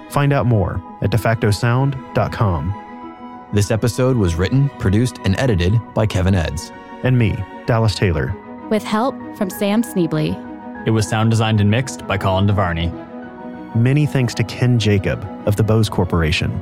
Find 0.09 0.33
out 0.33 0.45
more 0.45 0.83
at 1.01 1.09
defactosound.com. 1.09 3.47
This 3.53 3.71
episode 3.71 4.17
was 4.17 4.35
written, 4.35 4.67
produced, 4.79 5.19
and 5.23 5.39
edited 5.39 5.79
by 5.93 6.07
Kevin 6.07 6.35
Edds. 6.35 6.73
And 7.03 7.17
me, 7.17 7.37
Dallas 7.65 7.95
Taylor. 7.95 8.35
With 8.69 8.83
help 8.83 9.15
from 9.37 9.49
Sam 9.49 9.81
Sneebly. 9.81 10.46
It 10.87 10.91
was 10.91 11.05
sound 11.05 11.31
designed 11.31 11.59
and 11.59 11.69
mixed 11.69 12.07
by 12.07 12.17
Colin 12.17 12.47
DeVarney. 12.47 13.75
Many 13.75 14.05
thanks 14.05 14.33
to 14.35 14.43
Ken 14.45 14.79
Jacob 14.79 15.21
of 15.45 15.57
the 15.57 15.63
Bose 15.63 15.89
Corporation. 15.89 16.61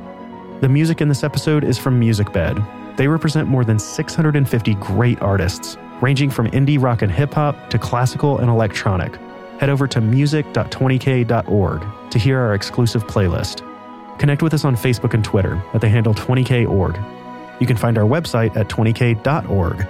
The 0.60 0.68
music 0.68 1.00
in 1.00 1.08
this 1.08 1.22
episode 1.22 1.62
is 1.62 1.78
from 1.78 2.00
MusicBed. 2.00 2.96
They 2.96 3.06
represent 3.06 3.46
more 3.46 3.64
than 3.64 3.78
650 3.78 4.74
great 4.74 5.22
artists, 5.22 5.76
ranging 6.00 6.30
from 6.30 6.48
indie 6.48 6.82
rock 6.82 7.02
and 7.02 7.12
hip 7.12 7.34
hop 7.34 7.70
to 7.70 7.78
classical 7.78 8.38
and 8.38 8.50
electronic. 8.50 9.14
Head 9.60 9.70
over 9.70 9.86
to 9.86 10.00
music.20k.org 10.00 12.10
to 12.10 12.18
hear 12.18 12.40
our 12.40 12.54
exclusive 12.54 13.06
playlist. 13.06 14.18
Connect 14.18 14.42
with 14.42 14.54
us 14.54 14.64
on 14.64 14.74
Facebook 14.74 15.14
and 15.14 15.24
Twitter 15.24 15.62
at 15.72 15.80
the 15.80 15.88
handle 15.88 16.14
20korg. 16.14 17.60
You 17.60 17.66
can 17.68 17.76
find 17.76 17.96
our 17.96 18.04
website 18.04 18.56
at 18.56 18.66
20k.org. 18.66 19.86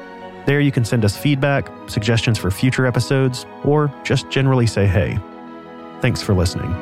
There 0.47 0.61
you 0.61 0.71
can 0.71 0.85
send 0.85 1.05
us 1.05 1.17
feedback, 1.17 1.69
suggestions 1.89 2.39
for 2.39 2.53
future 2.53 2.87
episodes, 2.87 3.47
or 3.65 3.93
just 4.05 4.31
generally 4.31 4.67
say 4.67 4.87
hey. 4.87 5.19
Thanks 6.01 6.23
for 6.23 6.35
listening. 6.35 6.73